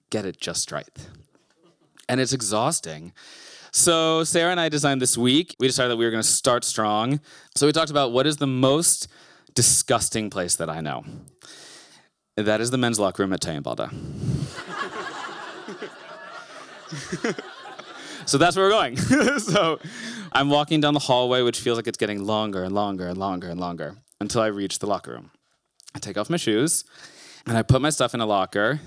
get 0.09 0.23
it 0.25 0.39
just 0.39 0.71
right. 0.71 1.05
And 2.07 2.21
it's 2.21 2.31
exhausting. 2.31 3.11
So 3.75 4.23
Sarah 4.23 4.51
and 4.51 4.59
I 4.59 4.69
designed 4.69 5.01
this 5.01 5.17
week. 5.17 5.55
We 5.59 5.65
decided 5.65 5.89
that 5.89 5.97
we 5.97 6.05
were 6.05 6.11
going 6.11 6.21
to 6.21 6.27
start 6.27 6.63
strong. 6.63 7.19
So 7.55 7.65
we 7.65 7.73
talked 7.73 7.89
about 7.89 8.11
what 8.11 8.27
is 8.27 8.37
the 8.37 8.45
most 8.45 9.07
disgusting 9.55 10.29
place 10.29 10.55
that 10.57 10.69
I 10.69 10.79
know. 10.79 11.03
That 12.37 12.61
is 12.61 12.69
the 12.69 12.77
men's 12.77 12.99
locker 12.99 13.23
room 13.23 13.33
at 13.33 13.41
Tøyenbadet. 13.41 13.89
so 18.27 18.37
that's 18.37 18.55
where 18.55 18.65
we're 18.65 18.71
going. 18.71 18.95
so 19.39 19.79
I'm 20.31 20.51
walking 20.51 20.79
down 20.79 20.93
the 20.93 20.99
hallway, 20.99 21.41
which 21.41 21.59
feels 21.59 21.75
like 21.75 21.87
it's 21.87 21.97
getting 21.97 22.23
longer 22.23 22.63
and 22.63 22.75
longer 22.75 23.07
and 23.07 23.17
longer 23.17 23.49
and 23.49 23.59
longer 23.59 23.95
until 24.21 24.41
I 24.41 24.47
reach 24.47 24.77
the 24.79 24.87
locker 24.87 25.13
room. 25.13 25.31
I 25.95 25.99
take 25.99 26.15
off 26.15 26.29
my 26.29 26.37
shoes 26.37 26.85
and 27.47 27.57
I 27.57 27.63
put 27.63 27.81
my 27.81 27.89
stuff 27.89 28.13
in 28.13 28.21
a 28.21 28.27
locker, 28.27 28.81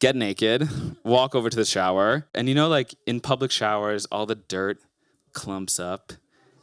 get 0.00 0.16
naked, 0.16 0.68
walk 1.04 1.34
over 1.34 1.50
to 1.50 1.56
the 1.56 1.64
shower. 1.64 2.26
And 2.34 2.48
you 2.48 2.54
know, 2.54 2.68
like 2.68 2.94
in 3.06 3.20
public 3.20 3.50
showers, 3.50 4.06
all 4.06 4.26
the 4.26 4.34
dirt 4.34 4.78
clumps 5.32 5.78
up 5.78 6.12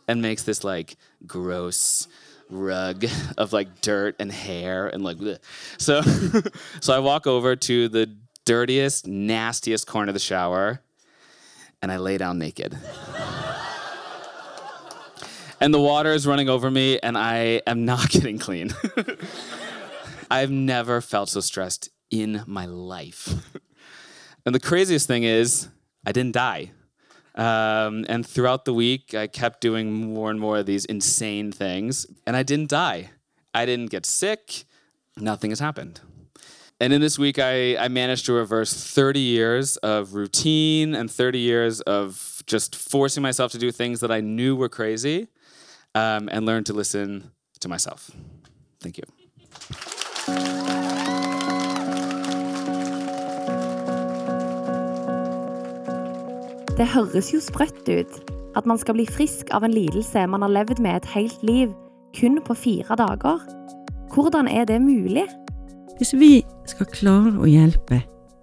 and 0.07 0.21
makes 0.21 0.43
this 0.43 0.63
like 0.63 0.95
gross 1.25 2.07
rug 2.49 3.05
of 3.37 3.53
like 3.53 3.81
dirt 3.81 4.15
and 4.19 4.31
hair 4.31 4.87
and 4.87 5.03
like 5.03 5.17
bleh. 5.17 5.39
so 5.77 6.01
so 6.81 6.93
I 6.93 6.99
walk 6.99 7.25
over 7.25 7.55
to 7.55 7.87
the 7.89 8.15
dirtiest 8.45 9.07
nastiest 9.07 9.87
corner 9.87 10.09
of 10.09 10.13
the 10.13 10.19
shower 10.19 10.81
and 11.81 11.91
I 11.91 11.97
lay 11.97 12.17
down 12.17 12.37
naked. 12.37 12.77
and 15.59 15.73
the 15.73 15.79
water 15.79 16.11
is 16.11 16.27
running 16.27 16.49
over 16.49 16.69
me 16.69 16.99
and 16.99 17.17
I 17.17 17.61
am 17.65 17.85
not 17.85 18.09
getting 18.09 18.39
clean. 18.39 18.73
I've 20.31 20.51
never 20.51 20.99
felt 21.01 21.29
so 21.29 21.41
stressed 21.41 21.89
in 22.13 22.43
my 22.45 22.65
life. 22.65 23.29
and 24.45 24.53
the 24.53 24.59
craziest 24.59 25.07
thing 25.07 25.23
is 25.23 25.69
I 26.05 26.11
didn't 26.11 26.33
die. 26.33 26.71
Um, 27.35 28.05
and 28.07 28.25
throughout 28.25 28.65
the 28.65 28.73
week, 28.73 29.15
I 29.15 29.25
kept 29.25 29.61
doing 29.61 30.13
more 30.13 30.29
and 30.29 30.39
more 30.39 30.59
of 30.59 30.67
these 30.67 30.85
insane 30.85 31.51
things, 31.51 32.05
and 32.27 32.35
I 32.35 32.43
didn't 32.43 32.69
die. 32.69 33.09
I 33.55 33.65
didn't 33.65 33.89
get 33.89 34.05
sick. 34.05 34.65
Nothing 35.17 35.49
has 35.49 35.59
happened. 35.59 36.01
And 36.79 36.93
in 36.93 37.01
this 37.01 37.17
week, 37.17 37.39
I, 37.39 37.77
I 37.77 37.87
managed 37.87 38.25
to 38.27 38.33
reverse 38.33 38.73
30 38.73 39.19
years 39.19 39.77
of 39.77 40.13
routine 40.13 40.93
and 40.93 41.09
30 41.09 41.39
years 41.39 41.81
of 41.81 42.43
just 42.45 42.75
forcing 42.75 43.23
myself 43.23 43.51
to 43.53 43.57
do 43.57 43.71
things 43.71 44.01
that 44.01 44.11
I 44.11 44.21
knew 44.21 44.55
were 44.55 44.69
crazy 44.69 45.29
um, 45.95 46.29
and 46.31 46.45
learn 46.45 46.63
to 46.65 46.73
listen 46.73 47.31
to 47.61 47.69
myself. 47.69 48.11
Thank 48.81 48.97
you. 48.97 49.22
Det 56.73 56.87
høres 56.89 57.27
jo 57.29 57.37
sprøtt 57.37 57.85
ut 57.85 58.15
at 58.57 58.65
man 58.65 58.79
skal 58.81 58.95
bli 58.97 59.03
frisk 59.05 59.51
av 59.53 59.61
en 59.65 59.73
lidelse 59.75 60.23
man 60.25 60.41
har 60.41 60.49
levd 60.49 60.79
med 60.81 60.95
et 60.97 61.09
helt 61.13 61.43
liv, 61.45 61.73
kun 62.17 62.39
på 62.41 62.55
fire 62.57 62.97
dager. 62.97 63.43
Hvordan 64.13 64.49
er 64.49 64.65
det 64.65 64.79
mulig? 64.81 65.27
Hvis 65.99 66.15
vi 66.17 66.31
skal 66.65 66.89
klare 66.89 67.35
å 67.37 67.45
hjelpe 67.45 67.99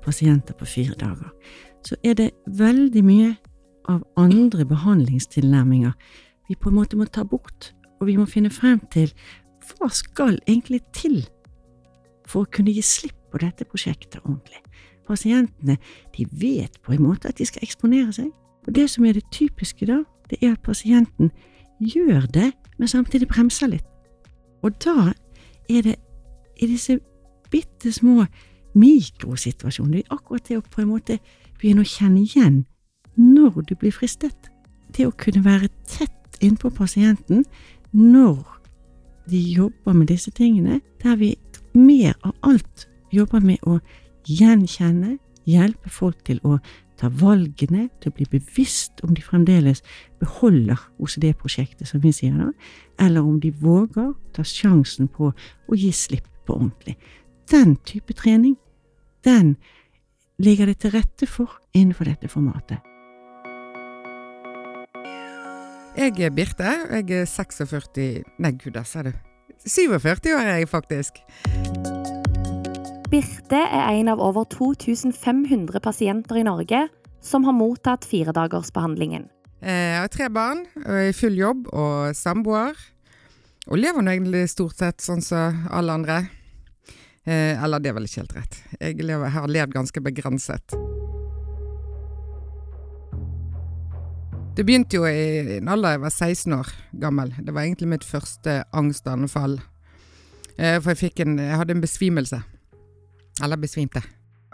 pasienter 0.06 0.54
på 0.54 0.68
fire 0.76 0.94
dager, 1.00 1.34
så 1.82 1.98
er 2.06 2.14
det 2.20 2.28
veldig 2.46 3.02
mye 3.02 3.34
av 3.90 4.06
andre 4.14 4.62
behandlingstilnærminger 4.62 5.98
vi 6.46 6.54
på 6.54 6.70
en 6.70 6.78
måte 6.78 6.98
må 6.98 7.10
ta 7.10 7.26
bort, 7.26 7.72
og 7.98 8.06
vi 8.06 8.14
må 8.18 8.30
finne 8.30 8.54
frem 8.54 8.78
til 8.94 9.10
hva 9.72 9.90
skal 9.90 10.38
egentlig 10.46 10.84
til 10.94 11.24
for 12.30 12.44
å 12.44 12.52
kunne 12.54 12.70
gi 12.78 12.82
slipp 12.86 13.18
på 13.34 13.42
dette 13.42 13.66
prosjektet 13.66 14.22
ordentlig. 14.22 14.62
Pasientene 15.10 15.74
de 16.14 16.26
vet 16.30 16.78
på 16.86 16.94
en 16.94 17.02
måte 17.02 17.30
at 17.30 17.40
de 17.40 17.46
skal 17.48 17.64
eksponere 17.66 18.12
seg, 18.14 18.30
og 18.66 18.74
det 18.76 18.86
som 18.92 19.06
er 19.08 19.16
det 19.16 19.26
typiske 19.34 19.88
da, 19.88 20.02
det 20.30 20.38
er 20.38 20.54
at 20.54 20.62
pasienten 20.62 21.32
gjør 21.80 22.28
det, 22.30 22.52
men 22.78 22.88
samtidig 22.88 23.28
bremser 23.28 23.72
litt. 23.72 23.86
Og 24.62 24.76
da 24.84 25.12
er 25.70 25.82
det 25.82 25.96
i 26.60 26.68
disse 26.68 27.00
bitte 27.50 27.92
små 27.92 28.26
mikrosituasjoner, 28.78 29.98
det 29.98 30.04
er 30.04 30.14
akkurat 30.14 30.48
det 30.48 30.60
å 30.60 30.66
på 30.70 30.84
en 30.84 30.92
måte 30.92 31.18
begynne 31.58 31.82
å 31.82 31.90
kjenne 31.90 32.22
igjen 32.22 32.62
når 33.16 33.64
du 33.68 33.74
blir 33.74 33.94
fristet. 33.94 34.50
Det 34.94 35.08
å 35.08 35.16
kunne 35.16 35.42
være 35.44 35.72
tett 35.88 36.38
innpå 36.44 36.70
pasienten 36.70 37.44
når 37.90 38.44
de 39.30 39.40
jobber 39.56 39.96
med 39.96 40.10
disse 40.12 40.30
tingene, 40.30 40.80
der 41.02 41.16
vi 41.16 41.34
mer 41.74 42.14
av 42.22 42.34
alt 42.46 42.86
jobber 43.12 43.42
med 43.42 43.58
å 43.66 43.78
gjenkjenne, 44.28 45.18
hjelpe 45.48 45.90
folk 45.90 46.20
til 46.26 46.40
å 46.44 46.58
ta 47.00 47.08
valgene, 47.20 47.88
til 48.00 48.12
å 48.12 48.16
bli 48.18 48.26
bevisst 48.28 49.00
om 49.06 49.14
de 49.16 49.24
fremdeles 49.24 49.80
beholder 50.20 50.82
OCD-prosjektet, 51.00 51.88
som 51.88 52.02
vi 52.04 52.12
sier 52.12 52.36
da, 52.36 52.50
eller 53.00 53.24
om 53.24 53.38
de 53.40 53.52
våger 53.62 54.12
ta 54.36 54.44
sjansen 54.44 55.08
på 55.08 55.32
å 55.32 55.78
gi 55.78 55.92
slipp 55.96 56.28
på 56.46 56.58
ordentlig. 56.58 56.98
Den 57.50 57.78
type 57.88 58.14
trening, 58.14 58.58
den 59.24 59.56
ligger 60.40 60.70
det 60.70 60.80
til 60.84 60.94
rette 60.94 61.28
for 61.28 61.58
innenfor 61.76 62.08
dette 62.08 62.28
formatet. 62.28 62.84
Jeg 65.96 66.20
er 66.22 66.30
Birte, 66.30 66.70
jeg 66.92 67.10
er 67.10 67.26
46 67.26 68.22
Nei, 68.38 68.52
gud, 68.52 68.72
da 68.76 68.84
sa 68.86 69.02
du. 69.02 69.10
47 69.66 70.32
år 70.32 70.46
er 70.46 70.62
jeg 70.62 70.68
faktisk. 70.68 71.20
Birte 73.10 73.58
er 73.58 73.88
en 73.90 74.08
av 74.12 74.20
over 74.22 74.44
2500 74.46 75.80
pasienter 75.82 76.36
i 76.38 76.44
Norge 76.46 76.84
som 77.20 77.42
har 77.42 77.56
mottatt 77.58 78.04
firedagersbehandlingen. 78.06 79.24
Eh, 79.60 79.96
Jeg 79.96 80.00
har 80.00 80.08
tre 80.08 80.28
barn, 80.30 80.60
og 80.86 80.92
er 80.94 81.08
i 81.08 81.16
full 81.16 81.34
jobb 81.34 81.66
og 81.72 82.14
samboer. 82.14 82.78
Og 83.66 83.78
lever 83.78 84.02
nå 84.02 84.12
egentlig 84.14 84.44
stort 84.48 84.78
sett 84.78 85.02
sånn 85.02 85.22
som 85.22 85.66
alle 85.70 85.92
andre. 85.92 86.20
Eh, 87.26 87.58
eller 87.58 87.82
det 87.82 87.90
er 87.90 87.98
vel 87.98 88.06
ikke 88.06 88.22
helt 88.22 88.36
rett. 88.36 88.60
Jeg 88.78 89.02
lever, 89.02 89.28
har 89.28 89.48
levd 89.48 89.74
ganske 89.74 90.00
begrenset. 90.00 90.78
Det 94.54 94.64
begynte 94.66 94.96
jo 94.96 95.04
i 95.06 95.58
en 95.58 95.68
alder 95.68 95.96
jeg 95.96 96.04
var 96.06 96.14
16 96.14 96.52
år 96.60 96.72
gammel. 97.02 97.34
Det 97.42 97.52
var 97.54 97.62
egentlig 97.66 97.90
mitt 97.90 98.06
første 98.06 98.62
angstanfall. 98.72 99.58
Eh, 100.58 100.78
for 100.78 100.94
jeg 100.94 101.26
en 101.26 101.38
Jeg 101.38 101.56
hadde 101.56 101.74
en 101.74 101.82
besvimelse. 101.82 102.42
Eller 103.42 103.60
besvimte. 103.60 104.02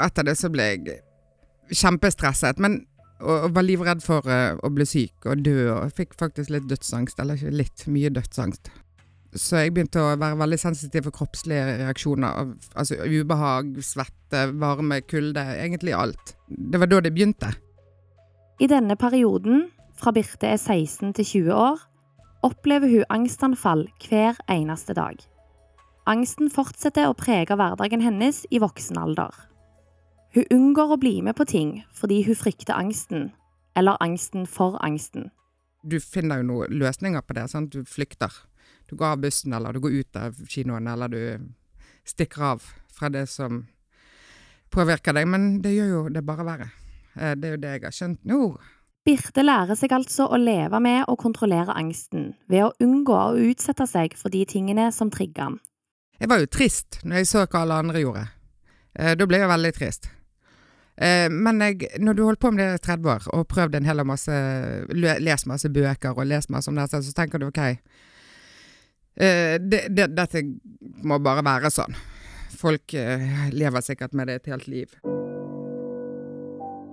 Etter 0.03 0.27
det 0.29 0.37
så 0.39 0.51
ble 0.53 0.71
jeg 0.73 1.01
kjempestresset. 1.73 2.61
Men 2.63 2.83
og, 3.21 3.47
og 3.47 3.55
var 3.57 3.65
livredd 3.65 4.03
for 4.05 4.27
eh, 4.29 4.57
å 4.61 4.71
bli 4.73 4.87
syk 4.89 5.29
og 5.31 5.45
dø, 5.45 5.71
og 5.73 5.95
fikk 5.97 6.17
faktisk 6.21 6.53
litt 6.53 6.67
dødsangst. 6.71 7.21
Eller 7.23 7.39
ikke 7.39 7.55
litt, 7.55 7.87
mye 7.93 8.13
dødsangst. 8.13 8.73
Så 9.37 9.61
jeg 9.61 9.75
begynte 9.77 10.01
å 10.01 10.15
være 10.17 10.39
veldig 10.41 10.59
sensitiv 10.61 11.09
for 11.09 11.17
kroppslige 11.19 11.79
reaksjoner. 11.83 12.53
Altså 12.79 12.99
ubehag, 13.05 13.75
svette, 13.85 14.47
varme, 14.57 15.03
kulde. 15.05 15.43
Egentlig 15.57 15.97
alt. 15.97 16.37
Det 16.49 16.81
var 16.81 16.93
da 16.93 17.03
det 17.05 17.13
begynte. 17.17 17.53
I 18.61 18.69
denne 18.73 18.97
perioden, 18.97 19.67
fra 19.97 20.13
Birte 20.17 20.49
er 20.49 20.61
16 20.61 21.13
til 21.19 21.29
20 21.29 21.57
år, 21.57 21.83
opplever 22.47 22.89
hun 22.89 23.09
angstanfall 23.13 23.85
hver 24.07 24.39
eneste 24.53 24.97
dag. 24.97 25.21
Angsten 26.07 26.51
fortsetter 26.55 27.09
å 27.11 27.17
prege 27.19 27.57
hverdagen 27.59 28.03
hennes 28.05 28.45
i 28.55 28.61
voksen 28.63 28.99
alder. 29.01 29.33
Hun 30.37 30.45
unngår 30.55 30.93
å 30.95 31.01
bli 31.03 31.17
med 31.27 31.35
på 31.35 31.47
ting 31.51 31.81
fordi 31.97 32.21
hun 32.29 32.39
frykter 32.39 32.77
angsten, 32.79 33.33
eller 33.75 33.99
angsten 34.05 34.47
for 34.47 34.79
angsten. 34.87 35.33
Du 35.83 35.99
finner 36.03 36.43
jo 36.43 36.47
noen 36.53 36.79
løsninger 36.79 37.23
på 37.27 37.35
det. 37.35 37.49
Sant? 37.51 37.75
Du 37.75 37.83
flykter. 37.87 38.31
Du 38.87 38.95
går 38.95 39.17
av 39.17 39.21
bussen, 39.23 39.53
eller 39.55 39.75
du 39.75 39.81
går 39.83 39.99
ut 39.99 40.19
av 40.19 40.39
kinoen, 40.47 40.87
eller 40.87 41.11
du 41.11 41.21
stikker 42.07 42.43
av 42.53 42.71
fra 42.95 43.11
det 43.11 43.27
som 43.31 43.65
påvirker 44.71 45.15
deg. 45.15 45.27
Men 45.27 45.61
det 45.63 45.75
gjør 45.75 45.93
jo 45.93 46.03
det 46.15 46.23
bare 46.27 46.47
verre. 46.47 46.71
Eh, 47.17 47.35
Det 47.35 47.49
er 47.49 47.55
jo 47.57 47.63
det 47.63 47.75
jeg 47.75 47.85
har 47.85 47.99
skjønt 47.99 48.25
nå. 48.25 48.41
Birte 49.07 49.43
lærer 49.43 49.79
seg 49.79 49.93
altså 49.95 50.27
å 50.27 50.39
leve 50.39 50.81
med 50.83 51.05
og 51.09 51.19
kontrollere 51.19 51.75
angsten 51.75 52.35
ved 52.51 52.65
å 52.67 52.75
unngå 52.83 53.15
å 53.15 53.39
utsette 53.51 53.87
seg 53.87 54.15
for 54.19 54.31
de 54.31 54.45
tingene 54.45 54.91
som 54.93 55.11
trigger 55.11 55.51
den. 55.51 55.59
Jeg 56.21 56.29
var 56.33 56.41
jo 56.41 56.49
trist 56.49 57.01
når 57.05 57.21
jeg 57.21 57.29
så 57.31 57.45
hva 57.45 57.63
alle 57.65 57.81
andre 57.83 58.01
gjorde. 58.03 58.27
Eh, 58.99 59.15
Da 59.17 59.27
ble 59.29 59.39
jeg 59.43 59.49
veldig 59.51 59.73
trist. 59.77 60.09
Eh, 60.97 61.29
Men 61.29 61.61
jeg, 61.61 61.91
når 62.01 62.15
du 62.17 62.25
holdt 62.25 62.41
på 62.41 62.51
med 62.53 62.65
det 62.65 62.81
i 62.81 62.85
30 62.87 63.11
år 63.13 63.29
og 63.37 63.49
prøvd 63.49 63.75
en 63.77 63.85
hel 63.85 64.05
masse 64.05 64.33
Lest 64.97 65.47
masse 65.47 65.69
bøker 65.69 66.17
og 66.17 66.27
lest 66.27 66.51
masse 66.51 66.69
om 66.71 66.77
det, 66.77 66.89
så 66.91 67.13
tenker 67.13 67.39
du 67.39 67.47
ok 67.51 67.59
eh, 67.69 69.59
det, 69.61 69.89
det, 69.93 70.09
Dette 70.17 70.43
må 71.05 71.19
bare 71.19 71.45
være 71.45 71.71
sånn. 71.71 71.95
Folk 72.57 72.95
lever 73.53 73.81
sikkert 73.85 74.15
med 74.17 74.29
det 74.29 74.35
et 74.41 74.47
helt 74.49 74.67
liv. 74.67 74.95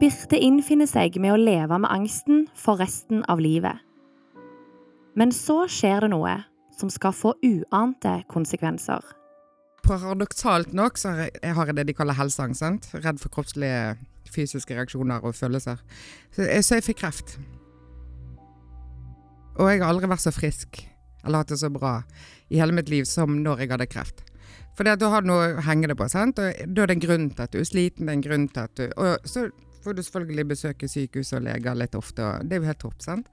Birte 0.01 0.35
innfinner 0.35 0.89
seg 0.89 1.15
med 1.23 1.31
å 1.31 1.39
leve 1.39 1.77
med 1.79 1.87
angsten 1.87 2.47
for 2.59 2.75
resten 2.81 3.23
av 3.31 3.39
livet. 3.39 3.79
Men 5.15 5.31
så 5.31 5.63
skjer 5.71 6.03
det 6.03 6.09
noe 6.11 6.33
som 6.79 6.89
skal 6.89 7.13
få 7.15 7.33
uante 7.43 8.15
konsekvenser. 8.31 9.03
Paradoksalt 9.83 10.73
nok 10.73 10.97
så 10.97 11.11
har 11.43 11.67
jeg, 11.67 11.75
det 11.75 11.87
de 11.89 11.93
kaller 11.93 12.15
helseangst. 12.15 12.59
sant? 12.59 12.87
Redd 12.93 13.19
for 13.19 13.29
kroppslige 13.29 13.97
fysiske 14.31 14.75
reaksjoner 14.75 15.23
og 15.23 15.35
følelser. 15.35 15.81
Jeg, 16.37 16.63
så 16.63 16.79
jeg 16.79 16.87
fikk 16.87 17.01
kreft. 17.03 17.37
Og 19.59 19.69
jeg 19.69 19.83
har 19.83 19.91
aldri 19.91 20.09
vært 20.09 20.23
så 20.23 20.33
frisk 20.33 20.81
eller 21.23 21.43
hatt 21.43 21.53
det 21.53 21.59
så 21.61 21.69
bra 21.71 22.01
i 22.51 22.59
hele 22.59 22.75
mitt 22.75 22.89
liv 22.91 23.07
som 23.07 23.37
når 23.43 23.63
jeg 23.63 23.73
hadde 23.73 23.89
kreft. 23.91 24.23
For 24.77 24.87
da 24.87 25.09
har 25.09 25.23
du 25.23 25.29
noe 25.29 25.51
å 25.53 25.63
henge 25.67 25.87
det 25.91 25.97
på. 25.99 26.07
sant? 26.09 26.39
Og 26.41 26.73
Da 26.73 26.83
er 26.83 26.89
det 26.89 26.97
en 26.97 27.05
grunn 27.05 27.29
til 27.29 27.45
at 27.45 27.53
du 27.53 27.59
er 27.59 27.69
sliten. 27.69 28.07
det 28.07 28.11
er 28.11 28.17
en 28.17 28.25
grunn 28.25 28.47
til 28.49 28.61
at 28.63 28.75
du... 28.75 28.85
Og 28.97 29.27
så 29.29 29.47
får 29.83 29.93
du 29.93 30.03
selvfølgelig 30.03 30.47
besøke 30.47 30.87
sykehus 30.89 31.33
og 31.33 31.43
leger 31.45 31.75
litt 31.75 31.95
ofte, 31.95 32.23
og 32.23 32.47
det 32.47 32.57
er 32.57 32.63
jo 32.63 32.69
helt 32.71 32.81
topp. 32.81 33.01
sant? 33.03 33.27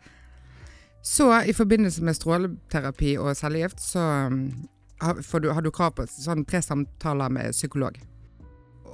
Så 1.02 1.30
i 1.49 1.54
forbindelse 1.57 2.04
med 2.04 2.16
stråleterapi 2.16 3.14
og 3.19 3.33
cellegift 3.38 3.80
så 3.80 4.02
um, 4.28 4.69
har, 5.00 5.40
du, 5.40 5.50
har 5.50 5.64
du 5.64 5.71
krav 5.73 5.95
på 5.97 6.04
sånn 6.12 6.45
tre 6.49 6.61
samtaler 6.62 7.33
med 7.33 7.57
psykolog. 7.57 7.97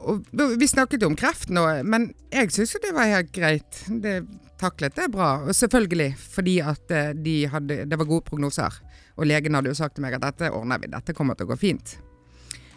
Og 0.06 0.22
Vi 0.30 0.68
snakket 0.70 1.02
jo 1.02 1.10
om 1.10 1.16
kreft 1.18 1.50
nå, 1.50 1.64
men 1.82 2.12
jeg 2.30 2.52
syns 2.54 2.76
jo 2.76 2.82
det 2.84 2.92
var 2.94 3.10
helt 3.10 3.32
greit. 3.34 3.80
Det 3.90 4.20
taklet 4.60 4.94
det 4.96 5.08
bra. 5.12 5.32
Og 5.44 5.54
selvfølgelig 5.56 6.12
fordi 6.20 6.60
at 6.62 6.90
eh, 6.94 7.10
de 7.14 7.36
hadde, 7.50 7.84
det 7.90 7.99
var 7.99 8.08
gode 8.08 8.25
prognoser. 8.28 8.78
Og 9.16 9.26
legen 9.26 9.54
hadde 9.56 9.73
jo 9.73 9.78
sagt 9.78 9.97
til 9.97 10.06
meg 10.06 10.16
at 10.16 10.25
dette 10.25 10.52
ordner 10.54 10.80
vi, 10.80 10.92
dette 10.92 11.14
kommer 11.16 11.36
til 11.36 11.49
å 11.49 11.52
gå 11.52 11.58
fint. 11.60 11.97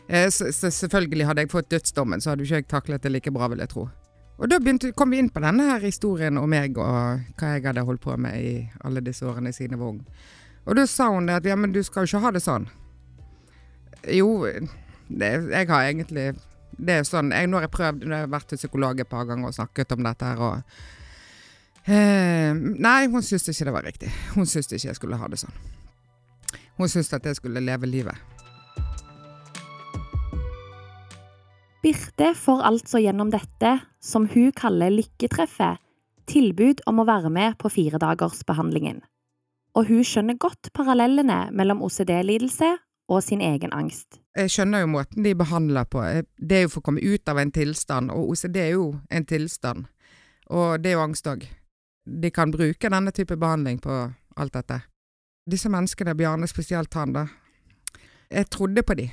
Eh, 0.08 0.30
Så, 0.34 0.52
så 0.56 0.72
selvfølgelig 0.72 1.30
hadde 1.30 1.46
jeg 1.46 1.54
fått 1.54 1.72
dødsdommen, 1.72 2.22
så 2.22 2.32
hadde 2.32 2.44
jo 2.44 2.50
ikke 2.50 2.64
jeg 2.64 2.72
taklet 2.72 3.04
det 3.04 3.14
like 3.14 3.32
bra, 3.32 3.48
vil 3.52 3.64
jeg 3.64 3.74
tro. 3.76 3.90
Og 4.40 4.48
da 4.48 4.60
begynte, 4.60 4.94
kom 4.96 5.12
vi 5.12 5.20
inn 5.20 5.32
på 5.34 5.42
denne 5.44 5.66
her 5.68 5.84
historien 5.84 6.40
om 6.40 6.48
meg 6.50 6.78
og 6.80 7.24
hva 7.40 7.56
jeg 7.56 7.66
hadde 7.66 7.84
holdt 7.88 8.04
på 8.06 8.16
med 8.16 8.40
i 8.40 8.52
alle 8.88 9.04
disse 9.04 9.28
årene 9.28 9.52
siden 9.56 9.76
jeg 9.76 9.82
var 9.82 9.92
ung. 9.92 10.04
Og 10.64 10.78
da 10.80 10.86
sa 10.88 11.10
hun 11.12 11.28
det 11.28 11.42
at 11.42 11.50
ja, 11.50 11.58
men 11.60 11.74
du 11.76 11.82
skal 11.84 12.06
jo 12.06 12.14
ikke 12.14 12.24
ha 12.24 12.32
det 12.36 12.44
sånn. 12.46 12.70
Jo, 14.16 14.30
det, 15.10 15.30
jeg 15.52 15.68
har 15.68 15.90
egentlig 15.90 16.30
Det 16.80 16.94
er 17.02 17.04
sånn 17.04 17.34
jeg, 17.36 17.50
Nå 17.50 17.58
har 17.58 17.66
jeg 17.66 17.74
prøvd, 17.74 18.06
nå 18.08 18.16
har 18.16 18.22
jeg 18.24 18.32
vært 18.32 18.48
til 18.54 18.62
psykolog 18.62 19.02
et 19.02 19.10
par 19.12 19.26
ganger 19.28 19.50
og 19.50 19.58
snakket 19.58 19.92
om 19.92 20.06
dette 20.08 20.30
her, 20.30 20.40
og 20.40 21.90
eh, 21.92 22.56
Nei, 22.56 23.02
hun 23.12 23.26
syntes 23.26 23.52
ikke 23.52 23.68
det 23.68 23.76
var 23.76 23.88
riktig. 23.90 24.14
Hun 24.38 24.48
syntes 24.48 24.78
ikke 24.78 24.94
jeg 24.94 25.02
skulle 25.02 25.20
ha 25.20 25.28
det 25.28 25.42
sånn. 25.44 25.60
Hun 26.80 26.88
syntes 26.88 27.12
at 27.18 27.28
jeg 27.28 27.42
skulle 27.42 27.60
leve 27.66 27.90
livet. 27.92 28.39
Birte 31.82 32.34
får 32.36 32.62
altså 32.68 33.00
gjennom 33.00 33.30
dette, 33.32 33.78
som 34.04 34.26
hun 34.28 34.52
kaller 34.52 34.92
lykketreffet, 34.92 35.80
tilbud 36.28 36.84
om 36.90 37.00
å 37.00 37.06
være 37.08 37.32
med 37.32 37.56
på 37.62 37.72
firedagersbehandlingen. 37.72 39.00
Og 39.80 39.88
hun 39.88 40.04
skjønner 40.04 40.36
godt 40.42 40.74
parallellene 40.76 41.48
mellom 41.56 41.82
OCD-lidelse 41.86 42.74
og 43.10 43.24
sin 43.24 43.42
egen 43.42 43.72
angst. 43.74 44.20
Jeg 44.38 44.52
skjønner 44.52 44.84
jo 44.84 44.92
måten 44.92 45.24
de 45.24 45.34
behandler 45.38 45.88
på. 45.90 46.04
Eh, 46.04 46.24
Det 46.38 46.58
er 46.58 46.62
jo 46.64 46.74
for 46.74 46.82
å 46.82 46.88
komme 46.90 47.02
ut 47.02 47.30
av 47.30 47.38
en 47.38 47.52
tilstand, 47.52 48.12
og 48.12 48.30
OCD 48.30 48.58
er 48.58 48.72
jo 48.76 49.00
en 49.10 49.26
tilstand. 49.26 49.88
Og 50.50 50.82
det 50.82 50.92
er 50.92 50.98
jo 50.98 51.06
angst 51.06 51.28
òg. 51.28 51.48
De 52.06 52.30
kan 52.32 52.52
bruke 52.52 52.90
denne 52.90 53.12
type 53.12 53.38
behandling 53.38 53.80
på 53.80 54.14
alt 54.38 54.54
dette. 54.54 54.82
Disse 55.50 55.70
menneskene, 55.70 56.16
Bjarne 56.16 56.48
spesielt 56.48 56.94
han, 56.94 57.14
da. 57.14 57.28
Jeg 58.30 58.50
trodde 58.50 58.84
på 58.84 58.96
de. 58.96 59.10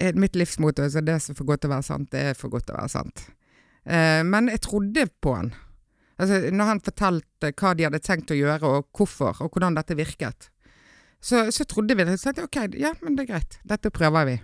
Eh, 0.00 0.14
Mitt 0.16 0.36
livsmotto 0.38 0.86
er 0.86 1.04
det 1.04 1.18
som 1.22 1.34
er 1.34 1.38
for 1.38 1.48
godt 1.48 1.64
til 1.64 1.70
å 1.70 1.74
være 1.76 1.86
sant, 1.86 2.10
det 2.12 2.22
er 2.30 2.38
for 2.38 2.52
godt 2.52 2.68
til 2.68 2.76
å 2.76 2.80
være 2.80 2.92
sant. 2.92 3.26
Eh, 3.84 4.22
Men 4.24 4.48
jeg 4.48 4.62
trodde 4.64 5.06
på 5.20 5.34
han. 5.36 5.52
Altså, 6.20 6.40
når 6.52 6.68
han 6.68 6.80
fortalte 6.84 7.52
hva 7.56 7.74
de 7.76 7.86
hadde 7.86 8.02
tenkt 8.04 8.32
å 8.32 8.36
gjøre, 8.36 8.68
og 8.68 8.88
hvorfor, 8.96 9.38
og 9.40 9.52
hvordan 9.54 9.76
dette 9.78 9.96
virket, 9.96 10.50
så, 11.20 11.46
så 11.52 11.64
trodde 11.68 11.96
vi 11.96 12.04
det. 12.04 12.18
Så 12.20 12.32
tenkte 12.32 12.60
jeg, 12.60 12.72
ok, 12.72 12.80
ja, 12.80 12.94
men 13.04 13.16
det 13.16 13.24
er 13.26 13.30
greit. 13.34 13.58
Dette 13.68 13.92
prøver 13.92 14.28
vi. 14.28 14.36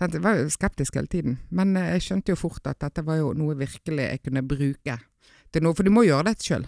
Så 0.00 0.08
Jeg 0.08 0.22
var 0.24 0.38
jo 0.38 0.48
skeptisk 0.48 0.96
hele 0.96 1.10
tiden, 1.12 1.38
men 1.52 1.76
eh, 1.76 1.94
jeg 1.96 2.06
skjønte 2.08 2.32
jo 2.32 2.40
fort 2.40 2.68
at 2.68 2.80
dette 2.80 3.04
var 3.04 3.20
jo 3.20 3.32
noe 3.36 3.56
virkelig 3.60 4.06
jeg 4.06 4.22
kunne 4.24 4.44
bruke 4.48 4.96
til 5.52 5.64
noe. 5.64 5.76
For 5.76 5.84
du 5.84 5.92
må 5.92 6.06
gjøre 6.08 6.30
det 6.32 6.40
sjøl. 6.44 6.64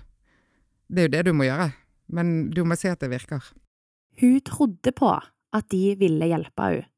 Det 0.92 1.01
er 1.01 1.09
jo 1.09 1.14
det 1.16 1.27
du 1.29 1.33
må 1.37 1.48
gjøre. 1.48 1.70
Men 2.12 2.51
du 2.53 2.61
må 2.68 2.77
se 2.77 2.92
at 2.92 3.01
det 3.01 3.09
virker. 3.09 3.40
Hun 4.20 4.40
trodde 4.44 4.92
på 4.92 5.12
at 5.16 5.68
de 5.72 5.85
ville 5.96 6.29
hjelpe 6.29 6.68
henne. 6.68 6.88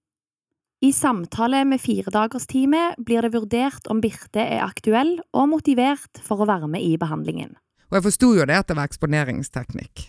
I 0.85 0.93
samtale 0.93 1.65
med 1.65 1.81
firedagersteamet 1.81 2.99
blir 2.99 3.23
det 3.25 3.31
vurdert 3.33 3.87
om 3.89 4.03
Birte 4.05 4.43
er 4.43 4.67
aktuell 4.67 5.15
og 5.33 5.47
motivert 5.49 6.21
for 6.21 6.45
å 6.45 6.49
være 6.51 6.69
med 6.69 6.85
i 6.85 6.99
behandlingen. 7.01 7.55
Og 7.89 7.97
jeg 7.97 8.05
forsto 8.05 8.29
jo 8.37 8.45
det 8.45 8.59
at 8.59 8.69
det 8.69 8.77
var 8.77 8.91
eksponeringsteknikk. 8.91 10.03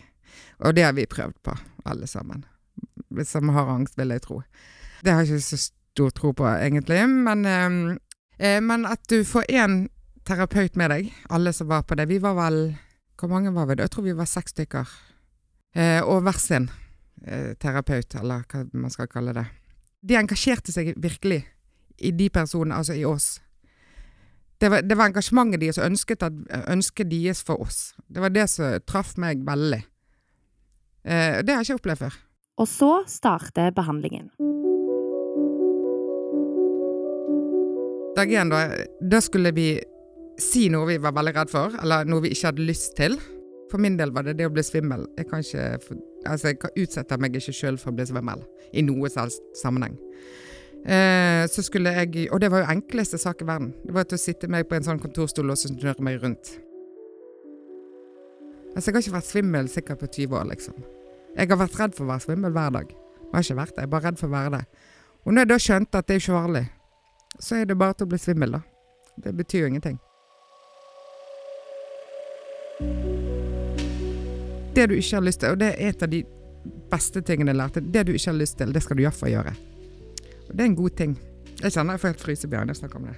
Og 0.68 0.76
det 0.76 0.84
har 0.84 0.98
vi 0.98 1.08
prøvd 1.08 1.38
på, 1.48 1.56
alle 1.88 2.12
sammen. 2.12 2.44
Hvis 3.08 3.32
som 3.32 3.54
har 3.56 3.72
angst, 3.72 3.96
vil 3.96 4.12
jeg 4.12 4.26
tro. 4.28 4.42
Det 5.00 5.16
har 5.16 5.24
jeg 5.24 5.38
ikke 5.40 5.48
så 5.48 5.62
stor 5.64 6.14
tro 6.20 6.36
på, 6.36 6.52
egentlig, 6.52 7.02
men, 7.08 7.48
eh, 7.48 7.96
eh, 8.36 8.60
men 8.60 8.84
at 8.86 9.08
du 9.08 9.22
får 9.24 9.48
én 9.48 9.86
terapeut 10.28 10.76
med 10.76 10.92
deg, 10.92 11.12
alle 11.30 11.54
som 11.56 11.72
var 11.72 11.88
på 11.88 11.96
det. 11.96 12.10
Vi 12.12 12.20
var 12.20 12.36
vel 12.36 12.76
Hvor 13.16 13.30
mange 13.32 13.54
var 13.56 13.70
vi 13.70 13.76
da? 13.76 13.84
Jeg 13.84 13.92
tror 13.92 14.04
vi 14.04 14.12
var 14.12 14.28
seks 14.28 14.52
stykker. 14.52 14.90
Eh, 15.72 16.02
og 16.04 16.26
hver 16.26 16.36
sin 16.36 16.70
eh, 17.24 17.54
terapeut, 17.56 18.16
eller 18.20 18.44
hva 18.52 18.68
man 18.74 18.92
skal 18.92 19.08
kalle 19.08 19.32
det. 19.32 19.46
De 20.06 20.18
engasjerte 20.20 20.74
seg 20.74 20.94
virkelig 21.02 21.42
i 21.98 22.12
de 22.14 22.30
personene, 22.30 22.76
altså 22.78 22.94
i 22.94 23.06
oss. 23.08 23.40
Det 24.62 24.70
var, 24.72 24.86
det 24.86 24.96
var 24.98 25.10
engasjementet 25.10 25.62
deres 25.64 25.80
og 25.82 25.88
ønsket, 25.90 26.24
at, 26.24 26.36
ønsket 26.72 27.10
deres 27.12 27.42
for 27.44 27.62
oss. 27.66 27.96
Det 28.08 28.22
var 28.24 28.32
det 28.32 28.46
som 28.52 28.78
traff 28.88 29.16
meg 29.20 29.44
veldig. 29.48 29.82
Eh, 31.06 31.42
det 31.44 31.54
har 31.54 31.64
jeg 31.64 31.74
ikke 31.76 31.82
opplevd 31.82 32.04
før. 32.06 32.20
Og 32.62 32.70
så 32.72 32.92
starter 33.12 33.74
behandlingen. 33.76 34.30
Dag 38.16 38.32
én, 38.32 38.52
da, 38.54 38.62
da 39.04 39.20
skulle 39.20 39.52
vi 39.56 39.74
si 40.40 40.70
noe 40.72 40.88
vi 40.88 41.02
var 41.04 41.16
veldig 41.16 41.34
redd 41.36 41.52
for, 41.52 41.76
eller 41.84 42.08
noe 42.08 42.24
vi 42.24 42.32
ikke 42.32 42.54
hadde 42.54 42.68
lyst 42.70 42.96
til. 42.96 43.18
For 43.72 43.82
min 43.82 43.98
del 43.98 44.12
var 44.14 44.24
det 44.28 44.38
det 44.38 44.46
å 44.48 44.54
bli 44.54 44.64
svimmel. 44.64 45.08
Jeg 45.18 45.30
kan 45.30 45.40
ikke 45.42 46.02
Altså, 46.26 46.48
jeg 46.48 46.60
kan- 46.60 46.72
utsette 46.76 47.20
meg 47.20 47.36
ikke 47.36 47.54
sjøl 47.54 47.78
for 47.78 47.92
å 47.92 47.96
bli 47.96 48.06
svimmel 48.06 48.42
i 48.74 48.82
noe 48.82 49.10
sammenheng. 49.10 49.98
Eh, 50.86 51.46
så 51.48 51.64
skulle 51.64 51.94
jeg 51.94 52.30
Og 52.32 52.40
det 52.40 52.52
var 52.52 52.62
jo 52.64 52.66
enkleste 52.80 53.18
sak 53.20 53.42
i 53.42 53.46
verden. 53.46 53.74
Det 53.86 53.94
var 53.94 54.04
til 54.04 54.18
å 54.18 54.20
sitte 54.22 54.48
meg 54.48 54.68
på 54.68 54.76
en 54.76 54.84
sånn 54.84 55.00
kontorstol 55.00 55.50
og 55.50 55.58
snurre 55.58 56.00
meg 56.00 56.22
rundt. 56.22 56.60
Altså, 58.76 58.92
jeg 58.92 58.94
har 58.94 59.02
ikke 59.02 59.16
vært 59.16 59.32
svimmel 59.32 59.70
sikkert 59.70 60.00
på 60.00 60.08
20 60.08 60.36
år, 60.36 60.50
liksom. 60.52 60.76
Jeg 61.38 61.48
har 61.48 61.58
vært 61.58 61.80
redd 61.80 61.96
for 61.96 62.06
å 62.06 62.08
være 62.08 62.26
svimmel 62.26 62.52
hver 62.52 62.72
dag. 62.72 62.90
Jeg 62.90 63.32
har 63.34 63.42
ikke 63.42 63.60
vært 63.62 63.76
det, 63.76 63.78
jeg 63.78 63.84
er 63.84 63.94
bare 63.94 64.04
redd 64.04 64.20
for 64.20 64.28
å 64.28 64.32
være 64.32 64.52
det. 64.52 64.66
Og 65.26 65.34
når 65.34 65.40
jeg 65.42 65.48
da 65.48 65.56
skjønte 65.56 65.96
at 65.96 66.08
det 66.08 66.16
er 66.16 66.20
ikke 66.20 66.40
farlig, 66.40 66.70
så 67.40 67.56
er 67.62 67.66
det 67.66 67.78
bare 67.78 67.94
til 67.94 68.06
å 68.06 68.10
bli 68.10 68.18
svimmel, 68.18 68.52
da. 68.52 68.62
Det 69.18 69.34
betyr 69.36 69.60
jo 69.64 69.68
ingenting. 69.68 70.00
Det 74.76 74.90
du 74.90 74.96
ikke 74.98 75.16
har 75.16 75.24
lyst 75.24 75.40
til, 75.40 75.56
og 75.56 75.60
det 75.62 75.72
er 75.72 75.90
et 75.90 76.04
av 76.04 76.12
de 76.12 76.24
beste 76.92 77.22
tingene 77.26 77.54
jeg 77.54 77.60
lærte, 77.62 77.84
det 77.94 78.06
du 78.08 78.14
ikke 78.14 78.32
har 78.32 78.40
lyst 78.40 78.58
til, 78.60 78.74
det 78.74 78.84
skal 78.84 78.98
du 78.98 79.06
iallfall 79.06 79.32
gjøre. 79.32 79.56
Og 80.50 80.52
det 80.52 80.62
er 80.62 80.70
en 80.70 80.78
god 80.78 80.96
ting. 81.00 81.16
Jeg 81.62 81.72
kjenner 81.72 81.96
jeg 81.96 82.04
får 82.04 82.14
helt 82.14 82.26
frysebjørn 82.26 82.68
når 82.68 82.76
jeg 82.76 82.82
snakker 82.82 83.00
om 83.00 83.08
det. 83.10 83.18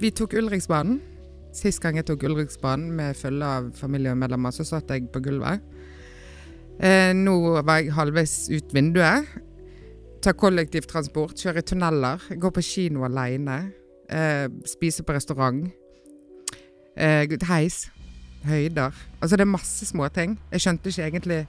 Vi 0.00 0.10
tok 0.16 0.34
Ulriksbanen. 0.40 1.00
Sist 1.52 1.82
gang 1.82 1.98
jeg 1.98 2.06
tok 2.08 2.24
Ulriksbanen 2.24 2.94
med 2.96 3.18
følge 3.18 3.46
av 3.58 3.68
familiemedlemmer, 3.76 4.54
så 4.54 4.64
satt 4.64 4.90
jeg 4.94 5.10
på 5.12 5.20
gulvet. 5.24 5.60
Eh, 6.80 7.10
nå 7.12 7.34
var 7.60 7.82
jeg 7.82 7.92
halvveis 7.92 8.34
ut 8.54 8.72
vinduet. 8.72 9.28
Ta 10.24 10.32
kollektivtransport, 10.36 11.36
kjører 11.36 11.60
i 11.60 11.66
tunneler, 11.68 12.24
går 12.40 12.54
på 12.56 12.64
kino 12.64 13.04
aleine. 13.04 13.58
Eh, 14.08 14.46
spiser 14.68 15.04
på 15.04 15.16
restaurant. 15.16 15.66
Eh, 16.96 17.28
heis. 17.50 17.84
Høyder. 18.46 18.94
Altså 19.20 19.36
det 19.36 19.44
er 19.44 19.52
masse 19.52 19.86
småting. 19.86 20.38
Jeg 20.52 20.64
skjønte 20.64 20.88
ikke 20.88 21.06
egentlig 21.08 21.40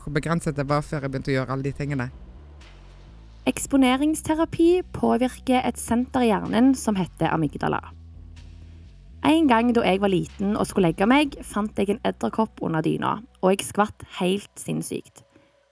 hvor 0.00 0.14
begrenset 0.16 0.56
det 0.56 0.68
var 0.68 0.84
før 0.86 1.04
jeg 1.04 1.12
begynte 1.12 1.32
å 1.32 1.38
gjøre 1.38 1.54
alle 1.54 1.68
de 1.68 1.76
tingene. 1.76 2.10
Eksponeringsterapi 3.50 4.82
påvirker 4.94 5.64
et 5.64 5.80
senter 5.80 6.24
i 6.24 6.30
hjernen 6.30 6.74
som 6.78 6.96
heter 6.96 7.32
amygdala. 7.32 7.80
En 9.26 9.48
gang 9.50 9.72
da 9.76 9.82
jeg 9.84 10.00
var 10.00 10.12
liten 10.12 10.54
og 10.56 10.68
skulle 10.68 10.90
legge 10.90 11.08
meg, 11.08 11.34
fant 11.44 11.76
jeg 11.76 11.92
en 11.92 12.00
edderkopp 12.08 12.62
under 12.64 12.84
dyna, 12.84 13.18
og 13.42 13.52
jeg 13.52 13.66
skvatt 13.68 14.06
helt 14.20 14.52
sinnssykt. 14.60 15.24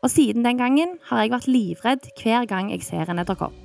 Og 0.05 0.13
siden 0.13 0.45
den 0.45 0.61
gangen 0.61 0.99
har 1.09 1.25
jeg 1.25 1.33
vært 1.33 1.49
livredd 1.49 2.11
hver 2.21 2.45
gang 2.51 2.69
jeg 2.75 2.85
ser 2.87 3.09
en 3.09 3.23
edderkopp. 3.23 3.57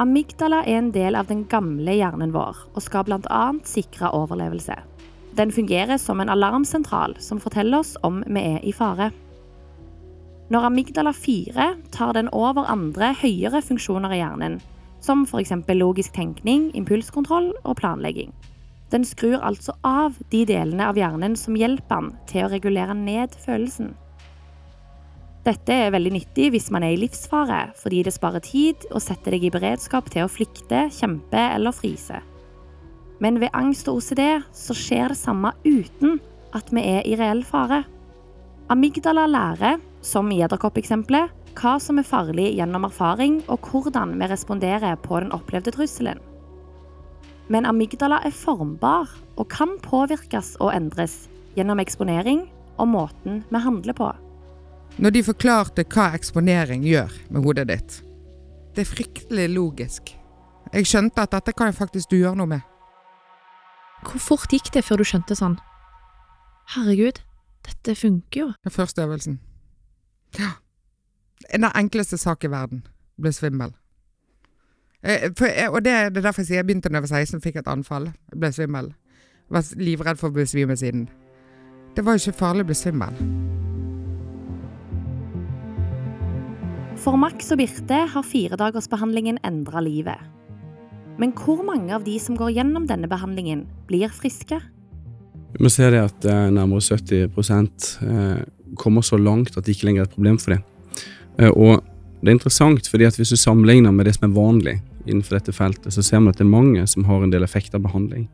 Amygdala 0.00 0.64
er 0.66 0.80
en 0.80 0.90
del 0.94 1.14
av 1.18 1.28
den 1.30 1.44
gamle 1.50 1.94
hjernen 1.94 2.32
vår 2.34 2.64
og 2.72 2.82
skal 2.82 3.04
bl.a. 3.06 3.44
sikre 3.68 4.10
overlevelse. 4.16 4.74
Den 5.34 5.52
fungerer 5.52 5.98
som 5.98 6.20
en 6.20 6.28
alarmsentral 6.28 7.16
som 7.18 7.40
forteller 7.40 7.78
oss 7.82 7.96
om 8.02 8.22
vi 8.26 8.40
er 8.40 8.60
i 8.62 8.72
fare. 8.72 9.10
Når 10.52 10.68
amygdala 10.68 11.12
4 11.12 11.66
tar 11.90 12.12
den 12.14 12.28
over 12.30 12.68
andre 12.70 13.14
høyere 13.18 13.62
funksjoner 13.64 14.14
i 14.14 14.20
hjernen, 14.20 14.60
som 15.00 15.24
f.eks. 15.26 15.52
logisk 15.74 16.14
tenkning, 16.14 16.70
impulskontroll 16.78 17.50
og 17.64 17.76
planlegging. 17.80 18.30
Den 18.92 19.04
skrur 19.04 19.40
altså 19.42 19.74
av 19.82 20.20
de 20.30 20.44
delene 20.46 20.86
av 20.86 21.00
hjernen 21.00 21.34
som 21.36 21.56
hjelper 21.58 21.90
den 21.90 22.12
til 22.30 22.44
å 22.44 22.50
regulere 22.52 22.94
ned 22.94 23.34
følelsen. 23.44 23.94
Dette 25.44 25.74
er 25.74 25.90
veldig 25.92 26.12
nyttig 26.14 26.52
hvis 26.54 26.70
man 26.72 26.86
er 26.86 26.94
i 26.94 27.00
livsfare, 27.02 27.74
fordi 27.76 28.04
det 28.06 28.14
sparer 28.14 28.44
tid 28.44 28.86
og 28.92 29.02
setter 29.02 29.34
deg 29.34 29.48
i 29.48 29.52
beredskap 29.52 30.06
til 30.14 30.24
å 30.24 30.30
flykte, 30.30 30.86
kjempe 30.94 31.42
eller 31.56 31.74
fryse. 31.74 32.22
Men 33.24 33.40
ved 33.40 33.54
angst 33.56 33.88
og 33.88 34.02
OCD 34.02 34.20
så 34.52 34.76
skjer 34.76 35.14
det 35.14 35.16
samme 35.16 35.54
uten 35.64 36.18
at 36.54 36.68
vi 36.74 36.82
er 36.84 37.06
i 37.08 37.16
reell 37.16 37.40
fare. 37.46 37.80
Amygdala 38.68 39.24
lærer, 39.28 39.80
som 40.04 40.28
i 40.32 40.42
edderkoppeksempelet, 40.44 41.32
hva 41.56 41.76
som 41.80 42.00
er 42.00 42.06
farlig 42.06 42.50
gjennom 42.58 42.84
erfaring, 42.88 43.38
og 43.48 43.64
hvordan 43.70 44.16
vi 44.20 44.28
responderer 44.28 44.98
på 45.00 45.20
den 45.22 45.32
opplevde 45.32 45.72
trusselen. 45.72 46.20
Men 47.48 47.68
amygdala 47.68 48.20
er 48.24 48.34
formbar 48.34 49.08
og 49.36 49.48
kan 49.52 49.76
påvirkes 49.84 50.54
og 50.64 50.72
endres 50.74 51.24
gjennom 51.56 51.80
eksponering 51.80 52.46
og 52.80 52.90
måten 52.90 53.42
vi 53.50 53.62
handler 53.62 53.96
på. 53.96 54.10
Når 54.98 55.14
de 55.14 55.24
forklarte 55.26 55.86
hva 55.90 56.10
eksponering 56.16 56.84
gjør 56.86 57.14
med 57.30 57.46
hodet 57.46 57.66
ditt, 57.70 57.98
det 58.74 58.84
er 58.84 58.90
fryktelig 58.90 59.48
logisk. 59.54 60.14
Jeg 60.74 60.88
skjønte 60.90 61.24
at 61.24 61.34
dette 61.36 61.54
kan 61.56 61.74
faktisk 61.76 62.10
du 62.10 62.18
gjøre 62.18 62.38
noe 62.40 62.50
med. 62.56 62.73
Hvor 64.04 64.20
fort 64.20 64.52
gikk 64.52 64.70
det 64.74 64.84
før 64.84 65.00
du 65.00 65.08
skjønte 65.08 65.36
sånn 65.38 65.56
Herregud, 66.74 67.18
dette 67.64 67.94
funker 67.96 68.40
jo. 68.40 68.46
Den 68.64 68.72
første 68.72 69.04
øvelsen. 69.04 69.38
Ja. 70.38 70.54
Den 71.52 71.66
enkleste 71.68 72.16
sak 72.16 72.44
i 72.44 72.50
verden. 72.50 72.86
Ble 73.20 73.32
svimmel. 73.36 73.74
Eh, 75.04 75.28
for, 75.36 75.50
og 75.68 75.84
det, 75.84 75.92
det 76.14 76.22
er 76.22 76.24
derfor 76.24 76.40
jeg 76.40 76.48
sier 76.48 76.62
jeg 76.62 76.66
begynte 76.70 76.88
da 76.88 76.96
jeg 76.96 77.04
var 77.04 77.20
16 77.20 77.44
fikk 77.44 77.60
et 77.60 77.68
anfall. 77.68 78.08
Jeg 78.32 78.40
ble 78.40 78.52
svimmel. 78.56 78.88
Jeg 79.44 79.58
var 79.58 79.68
livredd 79.76 80.20
for 80.20 80.32
å 80.32 80.38
besvime 80.38 80.76
siden. 80.80 81.04
Det 81.94 82.04
var 82.04 82.16
jo 82.16 82.24
ikke 82.24 82.40
farlig 82.40 82.64
å 82.64 82.70
bli 82.72 82.78
svimmel. 82.78 83.20
For 87.04 87.20
Max 87.20 87.52
og 87.52 87.60
Birte 87.60 88.00
har 88.14 88.24
firedagersbehandlingen 88.24 89.42
endra 89.44 89.84
livet. 89.84 90.33
Men 91.18 91.30
hvor 91.38 91.62
mange 91.62 91.94
av 91.94 92.04
de 92.06 92.16
som 92.18 92.36
går 92.38 92.56
gjennom 92.56 92.88
denne 92.90 93.08
behandlingen, 93.10 93.66
blir 93.86 94.10
friske? 94.10 94.58
Vi 95.54 95.70
ser 95.70 95.94
det 95.94 96.02
at 96.02 96.26
eh, 96.26 96.48
nærmere 96.50 96.82
70 96.82 97.28
eh, 98.02 98.40
kommer 98.74 99.04
så 99.06 99.18
langt 99.20 99.54
at 99.54 99.64
det 99.64 99.76
ikke 99.76 99.86
lenger 99.90 100.02
er 100.02 100.08
et 100.08 100.16
problem 100.16 100.40
for 100.42 100.56
dem. 100.56 100.64
Eh, 101.38 101.50
og 101.50 101.84
det 102.20 102.32
er 102.32 102.38
interessant, 102.38 102.88
fordi 102.90 103.06
at 103.06 103.18
hvis 103.20 103.30
du 103.30 103.38
sammenligner 103.38 103.94
med 103.94 104.08
det 104.08 104.16
som 104.16 104.26
er 104.26 104.34
vanlig 104.34 104.76
innenfor 105.04 105.38
dette 105.38 105.54
feltet, 105.54 105.92
så 105.94 106.02
ser 106.02 106.22
man 106.22 106.32
at 106.32 106.40
det 106.40 106.46
er 106.46 106.54
mange 106.54 106.86
som 106.90 107.06
har 107.06 107.22
en 107.22 107.32
del 107.32 107.46
effekt 107.46 107.76
av 107.76 107.84
behandling. 107.86 108.26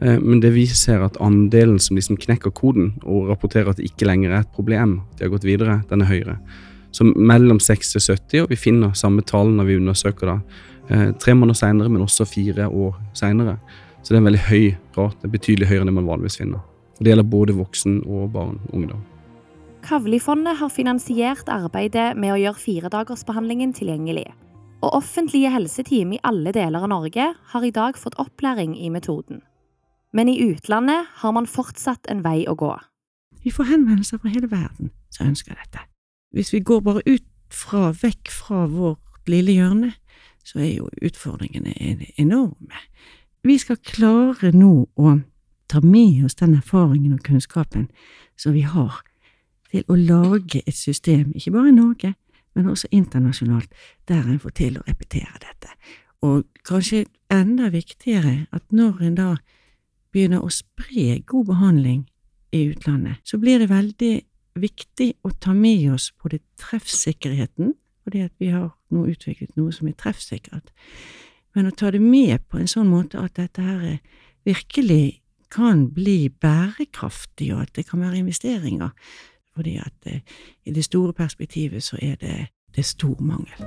Eh, 0.00 0.18
Men 0.20 0.40
det 0.40 0.52
vi 0.52 0.66
ser 0.66 1.04
at 1.06 1.16
andelen 1.20 1.78
som 1.78 1.96
liksom 1.96 2.18
knekker 2.20 2.52
koden 2.52 2.98
og 3.02 3.30
rapporterer 3.30 3.70
at 3.70 3.80
det 3.80 3.88
ikke 3.88 4.08
lenger 4.08 4.30
er 4.34 4.44
et 4.44 4.52
problem, 4.56 5.00
de 5.16 5.24
har 5.24 5.32
gått 5.32 5.48
videre, 5.48 5.82
den 5.88 6.02
er 6.02 6.12
høyere. 6.12 6.36
Så 6.92 7.06
mellom 7.06 7.60
6 7.60 7.92
til 7.94 8.02
70, 8.02 8.42
og 8.42 8.50
vi 8.50 8.58
finner 8.58 8.92
samme 8.98 9.22
tall 9.22 9.54
når 9.54 9.68
vi 9.68 9.78
undersøker 9.78 10.26
da, 10.26 10.36
eh, 10.40 10.69
tre 11.22 11.34
måneder 11.34 11.58
senere, 11.58 11.88
men 11.92 12.02
også 12.02 12.26
fire 12.26 12.66
år 12.68 12.98
senere. 13.14 13.56
Så 14.02 14.10
det 14.10 14.18
er 14.18 14.22
en 14.22 14.28
veldig 14.30 14.44
høy 14.48 14.66
rate, 14.96 15.30
betydelig 15.30 15.68
høyere 15.70 15.84
enn 15.84 15.92
det 15.92 15.96
man 16.00 16.08
vanligvis 16.08 16.40
finner. 16.40 16.62
Og 16.98 17.04
det 17.04 17.12
gjelder 17.12 17.32
både 17.32 17.56
voksen 17.56 18.02
og 18.04 18.30
barn 18.34 18.58
og 18.68 18.76
ungdom. 18.76 19.02
Kavlifondet 19.84 20.58
har 20.60 20.72
finansiert 20.72 21.48
arbeidet 21.48 22.12
med 22.20 22.34
å 22.34 22.40
gjøre 22.40 22.60
firedagersbehandlingen 22.60 23.72
tilgjengelig. 23.76 24.26
Og 24.80 24.96
offentlige 24.96 25.52
helseteam 25.52 26.14
i 26.16 26.20
alle 26.24 26.52
deler 26.56 26.84
av 26.84 26.92
Norge 26.92 27.30
har 27.52 27.64
i 27.64 27.72
dag 27.72 27.96
fått 28.00 28.16
opplæring 28.20 28.76
i 28.76 28.90
metoden. 28.92 29.42
Men 30.12 30.28
i 30.28 30.40
utlandet 30.42 31.08
har 31.22 31.32
man 31.36 31.48
fortsatt 31.48 32.08
en 32.10 32.24
vei 32.24 32.42
å 32.48 32.56
gå. 32.58 32.72
Vi 33.44 33.52
får 33.54 33.70
henvendelser 33.70 34.20
fra 34.20 34.32
hele 34.32 34.50
verden 34.50 34.90
som 35.12 35.30
ønsker 35.30 35.56
dette. 35.56 35.84
Hvis 36.34 36.52
vi 36.52 36.60
går 36.64 36.82
bare 36.84 37.04
ut 37.06 37.26
fra, 37.52 37.90
vekk 37.96 38.32
fra 38.32 38.66
vårt 38.70 39.30
lille 39.30 39.54
hjørne, 39.56 39.92
så 40.44 40.60
er 40.60 40.72
jo 40.74 40.88
utfordringene 41.02 41.74
enorme. 42.20 42.84
Vi 43.42 43.56
skal 43.58 43.80
klare 43.84 44.52
nå 44.52 44.72
å 44.96 45.18
ta 45.70 45.80
med 45.80 46.24
oss 46.24 46.36
den 46.40 46.56
erfaringen 46.58 47.14
og 47.14 47.24
kunnskapen 47.24 47.88
som 48.36 48.56
vi 48.56 48.64
har, 48.66 49.00
til 49.70 49.84
å 49.86 49.96
lage 49.96 50.62
et 50.66 50.76
system, 50.76 51.30
ikke 51.34 51.54
bare 51.54 51.70
i 51.70 51.76
Norge, 51.76 52.14
men 52.54 52.68
også 52.68 52.90
internasjonalt, 52.90 53.70
der 54.08 54.26
en 54.26 54.40
får 54.42 54.56
til 54.58 54.78
å 54.80 54.84
repetere 54.88 55.38
dette. 55.44 55.70
Og 56.26 56.44
kanskje 56.66 57.04
enda 57.32 57.70
viktigere 57.72 58.46
at 58.52 58.64
når 58.74 59.04
en 59.06 59.18
da 59.18 59.28
begynner 60.12 60.42
å 60.42 60.50
spre 60.52 61.20
god 61.26 61.46
behandling 61.52 62.02
i 62.52 62.66
utlandet, 62.72 63.22
så 63.24 63.38
blir 63.38 63.62
det 63.62 63.70
veldig 63.70 64.14
viktig 64.60 65.12
å 65.24 65.30
ta 65.40 65.54
med 65.54 65.86
oss 65.94 66.10
både 66.22 66.42
treffsikkerheten, 66.60 67.76
fordi 68.10 68.24
at 68.26 68.32
vi 68.38 68.50
har 68.50 68.72
nå 68.90 69.04
utviklet 69.06 69.54
noe 69.56 69.70
som 69.72 69.86
er 69.86 69.94
treffsikkert, 69.94 70.72
men 71.54 71.66
å 71.66 71.74
ta 71.74 71.90
det 71.94 72.00
med 72.02 72.42
på 72.50 72.58
en 72.58 72.66
sånn 72.70 72.90
måte 72.90 73.22
at 73.22 73.36
dette 73.38 73.62
her 73.62 73.80
er- 73.80 74.00
virkelig 74.44 75.20
kan 75.50 75.90
bli 75.90 76.28
bærekraftig, 76.28 77.52
og 77.54 77.62
at 77.62 77.74
det 77.74 77.86
kan 77.86 78.00
være 78.00 78.18
investeringer, 78.18 78.90
fordi 79.54 79.76
at 79.76 80.06
eh, 80.06 80.20
i 80.64 80.70
det 80.70 80.84
store 80.84 81.12
perspektivet 81.12 81.82
så 81.82 81.98
er 82.02 82.16
det, 82.16 82.48
det 82.74 82.84
stor 82.84 83.20
mangel. 83.20 83.66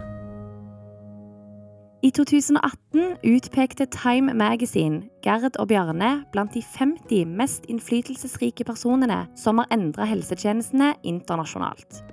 I 2.03 2.09
2018 2.09 3.17
utpekte 3.23 3.85
Time 3.85 4.33
Magazine 4.33 5.03
Gerd 5.23 5.55
og 5.59 5.67
Bjarne 5.67 6.25
blant 6.31 6.53
de 6.53 6.61
50 6.61 7.25
mest 7.25 7.65
innflytelsesrike 7.69 8.63
personene 8.63 9.27
som 9.35 9.57
har 9.57 9.67
endra 9.71 10.05
helsetjenestene 10.05 10.95
internasjonalt. 11.03 12.03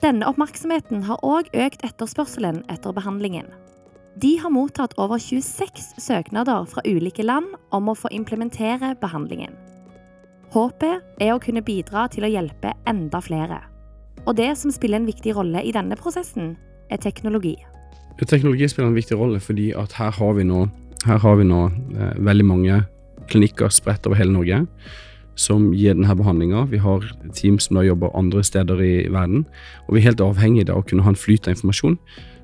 Denne 0.00 0.24
oppmerksomheten 0.24 1.02
har 1.04 1.20
òg 1.20 1.50
økt 1.52 1.82
etterspørselen 1.84 2.62
etter 2.72 2.94
behandlingen. 2.96 3.50
De 4.20 4.30
har 4.40 4.52
mottatt 4.52 4.94
over 4.96 5.20
26 5.20 6.00
søknader 6.00 6.64
fra 6.72 6.80
ulike 6.88 7.24
land 7.24 7.52
om 7.76 7.90
å 7.92 7.96
få 7.96 8.08
implementere 8.16 8.94
behandlingen. 9.02 9.52
Håpet 10.54 11.20
er 11.20 11.34
å 11.34 11.42
kunne 11.42 11.62
bidra 11.62 12.06
til 12.10 12.24
å 12.24 12.32
hjelpe 12.32 12.72
enda 12.88 13.20
flere. 13.20 13.60
Og 14.24 14.38
det 14.40 14.48
som 14.58 14.72
spiller 14.72 15.02
en 15.02 15.08
viktig 15.08 15.36
rolle 15.36 15.60
i 15.62 15.74
denne 15.76 16.00
prosessen, 16.00 16.54
er 16.90 16.98
teknologi. 17.04 17.58
Teknologi 18.24 18.66
spiller 18.72 18.88
en 18.88 18.96
viktig 18.96 19.20
rolle 19.20 19.40
fordi 19.40 19.68
at 19.76 19.92
her 20.00 20.16
har 20.16 20.32
vi 20.36 20.48
nå, 20.48 20.64
har 21.06 21.36
vi 21.36 21.46
nå 21.46 21.60
eh, 21.68 22.16
veldig 22.24 22.48
mange 22.48 22.80
klinikker 23.30 23.68
spredt 23.72 24.08
over 24.08 24.18
hele 24.18 24.32
Norge 24.32 24.64
som 25.40 25.70
gir 25.72 25.96
denne 25.96 26.16
behandlinga. 26.16 26.66
Vi 26.70 26.80
har 26.82 27.06
team 27.36 27.58
som 27.62 27.78
da 27.78 27.86
jobber 27.86 28.12
andre 28.18 28.42
steder 28.44 28.82
i 28.84 28.94
verden. 29.08 29.46
Og 29.86 29.96
vi 29.96 30.02
er 30.02 30.10
helt 30.10 30.24
avhengig 30.24 30.68
av 30.68 30.82
å 30.82 30.84
kunne 30.86 31.06
ha 31.06 31.14
en 31.14 31.18
flyt 31.18 31.48
av 31.48 31.56
informasjon 31.56 31.96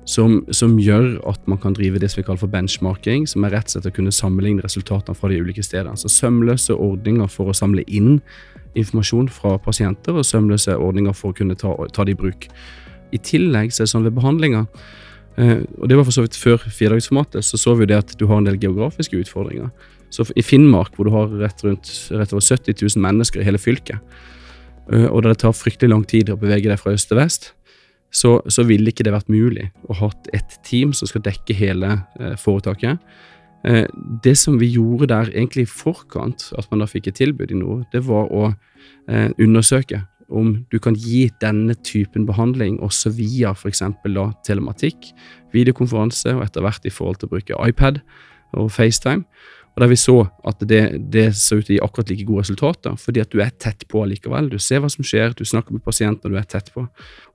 som, 0.07 0.39
som, 0.55 0.77
gjør 0.79 1.17
at 1.27 1.41
man 1.51 1.59
kan 1.59 1.75
drive 1.75 1.99
det 1.99 2.09
som 2.11 2.21
vi 2.21 2.25
kaller 2.27 2.39
for 2.39 2.51
benchmarking, 2.51 3.25
som 3.27 3.43
er 3.43 3.57
rett 3.57 3.67
og 3.67 3.75
slett 3.75 3.89
å 3.89 3.95
kunne 3.97 4.13
sammenligne 4.15 4.63
resultatene 4.63 5.17
fra 5.17 5.29
de 5.31 5.41
ulike 5.43 5.65
stedene. 5.65 5.99
Så 5.99 6.11
sømløse 6.11 6.75
ordninger 6.75 7.27
for 7.31 7.51
å 7.51 7.57
samle 7.57 7.83
inn 7.87 8.21
informasjon 8.77 9.27
fra 9.33 9.57
pasienter, 9.59 10.15
og 10.15 10.27
sømløse 10.27 10.77
ordninger 10.79 11.15
for 11.17 11.33
å 11.33 11.37
kunne 11.37 11.57
ta, 11.59 11.73
ta 11.93 12.07
det 12.07 12.15
i 12.15 12.21
bruk. 12.21 12.47
I 13.11 13.19
tillegg 13.19 13.73
så 13.73 13.83
er 13.83 13.89
det 13.89 13.93
sånn 13.93 14.07
ved 14.07 14.15
behandlinger 14.17 14.65
eh, 15.39 15.61
og 15.79 15.85
det 15.87 15.95
var 15.95 16.03
for 16.03 16.11
så 16.11 16.25
vidt 16.25 16.35
Før 16.35 16.59
firedagsformatet 16.59 17.45
så 17.47 17.55
så 17.55 17.75
vi 17.79 17.87
det 17.87 17.95
at 18.01 18.09
du 18.19 18.25
har 18.27 18.41
en 18.41 18.47
del 18.47 18.59
geografiske 18.59 19.15
utfordringer. 19.21 19.71
Så 20.13 20.23
I 20.39 20.43
Finnmark, 20.45 20.95
hvor 20.95 21.07
du 21.07 21.11
har 21.15 21.31
rett, 21.41 21.63
rundt, 21.65 21.91
rett 22.15 22.33
over 22.33 22.43
70 22.43 22.77
000 22.79 23.03
mennesker 23.03 23.41
i 23.41 23.47
hele 23.47 23.59
fylket, 23.61 23.99
og 24.87 25.19
da 25.19 25.33
det 25.33 25.41
tar 25.41 25.51
fryktelig 25.51 25.91
lang 25.91 26.03
tid 26.07 26.29
å 26.31 26.37
bevege 26.39 26.69
deg 26.71 26.79
fra 26.79 26.93
øst 26.95 27.09
til 27.09 27.19
vest, 27.19 27.49
så, 28.13 28.37
så 28.47 28.63
ville 28.67 28.91
ikke 28.91 29.05
det 29.05 29.15
vært 29.15 29.31
mulig 29.31 29.69
å 29.87 29.97
ha 29.99 30.11
et 30.35 30.59
team 30.67 30.93
som 30.95 31.09
skal 31.09 31.25
dekke 31.25 31.55
hele 31.57 31.97
eh, 32.19 32.35
foretaket. 32.39 33.01
Eh, 33.67 33.85
det 34.23 34.35
som 34.39 34.57
vi 34.61 34.69
gjorde 34.77 35.09
der 35.11 35.31
egentlig 35.33 35.67
i 35.67 35.71
forkant, 35.71 36.49
at 36.57 36.69
man 36.71 36.83
da 36.83 36.89
fikk 36.89 37.11
et 37.11 37.19
tilbud 37.19 37.51
i 37.51 37.59
noe, 37.59 37.81
det 37.93 38.05
var 38.07 38.31
å 38.31 38.51
eh, 38.51 39.33
undersøke 39.35 40.05
om 40.27 40.53
du 40.71 40.79
kan 40.83 40.95
gi 40.99 41.27
denne 41.39 41.75
typen 41.87 42.25
behandling 42.27 42.81
også 42.83 43.13
via 43.15 43.53
f.eks. 43.55 43.83
telematikk, 44.47 45.11
videokonferanse 45.55 46.33
og 46.35 46.43
etter 46.43 46.65
hvert 46.65 46.87
i 46.87 46.91
forhold 46.91 47.21
til 47.21 47.29
å 47.29 47.35
bruke 47.35 47.59
iPad 47.63 48.01
og 48.59 48.71
FaceTime. 48.75 49.23
Og 49.77 49.83
der 49.83 49.91
vi 49.91 49.95
så 50.01 50.15
at 50.49 50.63
det, 50.65 50.81
det 51.13 51.27
så 51.37 51.59
ut 51.59 51.67
til 51.67 51.75
å 51.75 51.77
gi 51.77 51.83
akkurat 51.85 52.09
like 52.09 52.23
gode 52.25 52.41
resultater, 52.47 52.95
fordi 52.97 53.21
at 53.21 53.29
du 53.29 53.43
er 53.45 53.51
tett 53.61 53.83
på 53.85 54.01
likevel. 54.09 54.49
Du 54.49 54.57
ser 54.57 54.81
hva 54.81 54.89
som 54.89 55.05
skjer, 55.05 55.35
du 55.37 55.45
snakker 55.45 55.75
med 55.75 55.83
pasienten, 55.85 56.25
og 56.25 56.33
du 56.33 56.39
er 56.41 56.47
tett 56.49 56.71
på. 56.73 56.87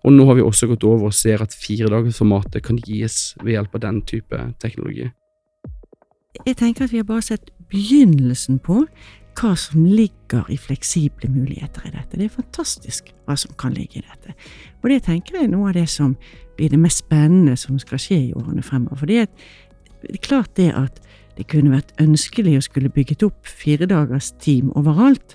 Og 0.02 0.10
nå 0.16 0.26
har 0.26 0.34
vi 0.34 0.42
også 0.42 0.66
gått 0.72 0.82
over 0.82 1.12
og 1.12 1.14
ser 1.14 1.44
at 1.44 1.54
firedagersformatet 1.54 2.64
kan 2.66 2.80
gis 2.82 3.36
ved 3.44 3.54
hjelp 3.54 3.78
av 3.78 3.84
den 3.86 4.00
type 4.10 4.40
teknologi. 4.58 5.06
Jeg 6.42 6.58
tenker 6.58 6.88
at 6.88 6.96
vi 6.96 6.98
har 6.98 7.06
bare 7.06 7.22
sett 7.22 7.52
begynnelsen 7.70 8.58
på 8.66 8.82
hva 9.38 9.52
som 9.56 9.86
ligger 9.86 10.50
i 10.50 10.58
fleksible 10.58 11.30
muligheter 11.30 11.86
i 11.86 11.94
dette. 11.94 12.18
Det 12.18 12.26
er 12.26 12.34
fantastisk 12.40 13.14
hva 13.22 13.38
som 13.38 13.54
kan 13.54 13.78
ligge 13.78 14.00
i 14.00 14.04
dette. 14.04 14.34
Og 14.82 14.90
det 14.90 15.04
tenker 15.06 15.38
jeg 15.38 15.46
er 15.46 15.54
noe 15.54 15.70
av 15.70 15.78
det 15.78 15.86
som 15.94 16.16
blir 16.58 16.74
det 16.74 16.82
mest 16.82 17.04
spennende 17.06 17.54
som 17.54 17.78
skal 17.78 18.02
skje 18.02 18.18
i 18.18 18.34
årene 18.34 18.66
fremover. 18.66 18.98
For 18.98 19.14
det 19.14 19.22
er 20.10 20.22
klart 20.26 20.56
det 20.58 20.72
at 20.74 20.98
det 21.42 21.50
kunne 21.50 21.74
vært 21.74 21.90
ønskelig 21.98 22.54
å 22.54 22.62
skulle 22.62 22.92
bygget 22.92 23.24
opp 23.26 23.48
firedagers 23.50 24.30
team 24.38 24.70
overalt. 24.78 25.34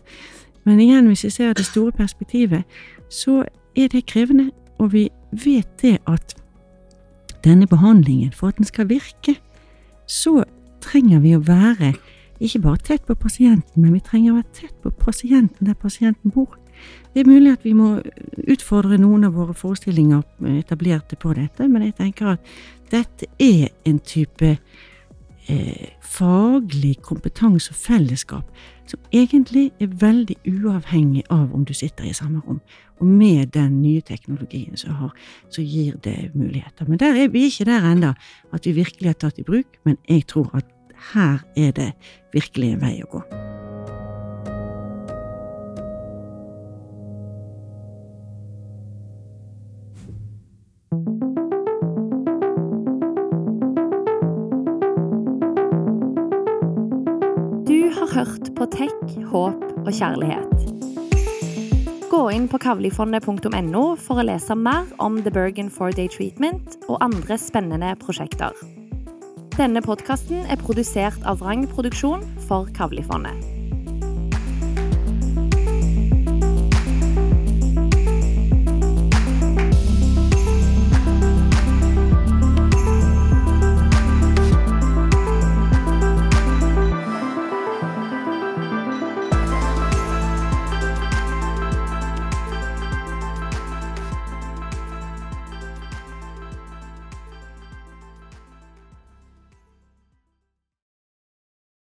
Men 0.64 0.80
igjen, 0.80 1.10
hvis 1.12 1.26
vi 1.28 1.32
ser 1.36 1.58
det 1.58 1.66
store 1.68 1.92
perspektivet, 1.92 2.64
så 3.12 3.44
er 3.76 3.92
det 3.92 4.06
krevende. 4.08 4.52
Og 4.80 4.94
vi 4.94 5.10
vet 5.32 5.68
det 5.82 5.98
at 6.08 6.36
denne 7.44 7.68
behandlingen, 7.68 8.32
for 8.32 8.48
at 8.48 8.58
den 8.58 8.70
skal 8.70 8.88
virke, 8.88 9.36
så 10.08 10.46
trenger 10.82 11.20
vi 11.20 11.36
å 11.36 11.44
være 11.44 11.92
ikke 12.40 12.62
bare 12.64 12.80
tett 12.86 13.04
på 13.08 13.18
pasienten, 13.18 13.82
men 13.82 13.98
vi 13.98 14.00
trenger 14.00 14.32
å 14.32 14.38
være 14.38 14.54
tett 14.62 14.76
på 14.84 14.92
pasienten 15.02 15.68
der 15.68 15.76
pasienten 15.76 16.32
bor. 16.32 16.56
Det 17.12 17.24
er 17.24 17.30
mulig 17.30 17.52
at 17.52 17.66
vi 17.66 17.74
må 17.74 17.96
utfordre 18.48 19.00
noen 19.02 19.26
av 19.26 19.34
våre 19.36 19.56
forestillinger 19.58 20.22
etablerte 20.60 21.18
på 21.20 21.34
dette, 21.34 21.68
men 21.68 21.88
jeg 21.88 21.98
tenker 21.98 22.36
at 22.36 22.52
dette 22.94 23.28
er 23.42 23.74
en 23.90 23.98
type 24.00 24.54
eh, 25.50 25.90
faglig 26.02 26.98
kompetanse 27.02 27.72
og 27.72 27.80
fellesskap 27.80 28.52
som 28.88 29.00
egentlig 29.12 29.72
er 29.84 29.92
veldig 30.02 30.38
uavhengig 30.48 31.24
av 31.30 31.52
om 31.56 31.66
du 31.66 31.74
sitter 31.74 32.08
i 32.08 32.14
samme 32.16 32.42
rom. 32.48 32.62
Og 33.00 33.06
med 33.06 33.52
den 33.54 33.82
nye 33.82 34.02
teknologien 34.02 34.78
som 34.78 34.96
har, 35.02 35.12
så 35.50 35.62
gir 35.62 35.98
det 36.04 36.32
muligheter. 36.34 36.88
Men 36.88 37.00
der 37.00 37.20
er 37.24 37.28
vi 37.28 37.46
ikke 37.50 37.66
der 37.66 37.92
ennå 37.92 38.14
at 38.54 38.66
vi 38.66 38.72
virkelig 38.72 39.10
har 39.10 39.20
tatt 39.20 39.40
i 39.40 39.48
bruk, 39.48 39.78
men 39.86 39.98
jeg 40.10 40.28
tror 40.28 40.50
at 40.54 40.66
her 41.14 41.44
er 41.56 41.72
det 41.72 41.92
virkelig 42.34 42.74
en 42.74 42.82
vei 42.82 42.98
å 43.04 43.12
gå. 43.12 43.24
Hørt 58.18 58.50
på 58.58 58.66
tech, 58.74 58.94
håp 59.30 59.62
og 59.84 59.92
kjærlighet. 59.94 60.74
Gå 62.08 62.22
inn 62.34 62.48
på 62.50 62.58
kavlifondet.no 62.64 63.84
for 64.02 64.22
å 64.22 64.26
lese 64.26 64.56
mer 64.58 64.88
om 65.04 65.20
The 65.22 65.34
Bergen 65.34 65.70
4-Day 65.74 66.10
Treatment 66.10 66.80
og 66.88 66.98
andre 67.06 67.38
spennende 67.38 67.92
prosjekter. 68.02 68.56
Denne 69.58 69.84
podkasten 69.86 70.48
er 70.50 70.62
produsert 70.62 71.22
av 71.30 71.44
Vrang 71.44 71.68
Produksjon 71.70 72.26
for 72.48 72.70
Kavlifondet. 72.78 73.57